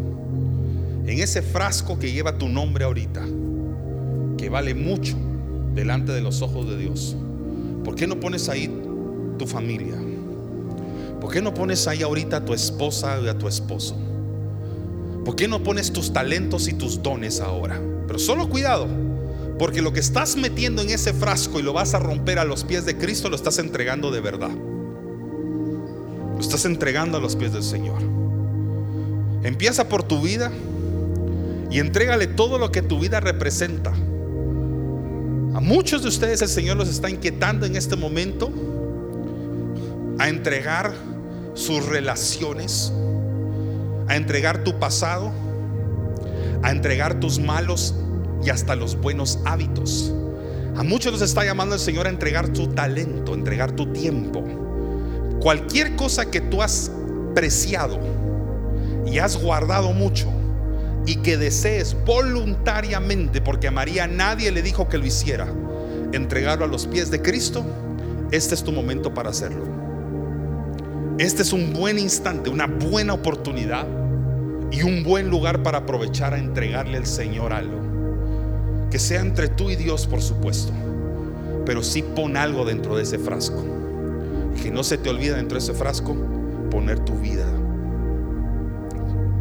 [1.07, 3.25] en ese frasco que lleva tu nombre ahorita,
[4.37, 5.17] que vale mucho
[5.73, 7.17] delante de los ojos de Dios.
[7.83, 8.71] ¿Por qué no pones ahí
[9.39, 9.95] tu familia?
[11.19, 13.95] ¿Por qué no pones ahí ahorita a tu esposa y a tu esposo?
[15.25, 17.79] ¿Por qué no pones tus talentos y tus dones ahora?
[18.07, 18.87] Pero solo cuidado,
[19.59, 22.63] porque lo que estás metiendo en ese frasco y lo vas a romper a los
[22.63, 24.51] pies de Cristo, lo estás entregando de verdad.
[26.33, 28.01] Lo estás entregando a los pies del Señor.
[29.43, 30.51] Empieza por tu vida
[31.69, 33.91] y entrégale todo lo que tu vida representa.
[33.91, 38.51] A muchos de ustedes el Señor los está inquietando en este momento
[40.17, 40.93] a entregar
[41.59, 42.93] sus relaciones,
[44.07, 45.31] a entregar tu pasado,
[46.63, 47.93] a entregar tus malos
[48.43, 50.13] y hasta los buenos hábitos.
[50.77, 54.41] A muchos los está llamando el Señor a entregar tu talento, a entregar tu tiempo.
[55.41, 56.91] Cualquier cosa que tú has
[57.35, 57.99] preciado
[59.05, 60.31] y has guardado mucho
[61.05, 65.47] y que desees voluntariamente, porque a María nadie le dijo que lo hiciera,
[66.13, 67.65] entregarlo a los pies de Cristo,
[68.31, 69.78] este es tu momento para hacerlo.
[71.19, 73.85] Este es un buen instante, una buena oportunidad
[74.71, 77.77] y un buen lugar para aprovechar a entregarle al Señor algo.
[78.89, 80.71] Que sea entre tú y Dios, por supuesto,
[81.65, 83.61] pero sí pon algo dentro de ese frasco.
[84.63, 86.15] Que no se te olvide dentro de ese frasco
[86.71, 87.47] poner tu vida,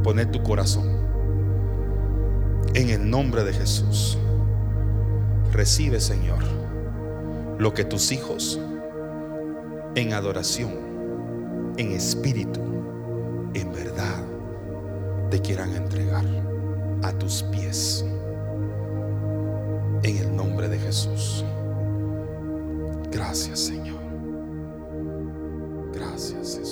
[0.03, 0.85] poner tu corazón.
[2.75, 4.19] En el nombre de Jesús,
[5.53, 6.43] recibe, Señor,
[7.57, 8.59] lo que tus hijos
[9.95, 10.88] en adoración,
[11.79, 12.61] en espíritu,
[13.55, 14.25] en verdad,
[15.31, 16.25] te quieran entregar
[17.03, 18.05] a tus pies.
[20.03, 21.45] En el nombre de Jesús.
[23.13, 24.01] Gracias, Señor.
[25.93, 26.68] Gracias, Jesús.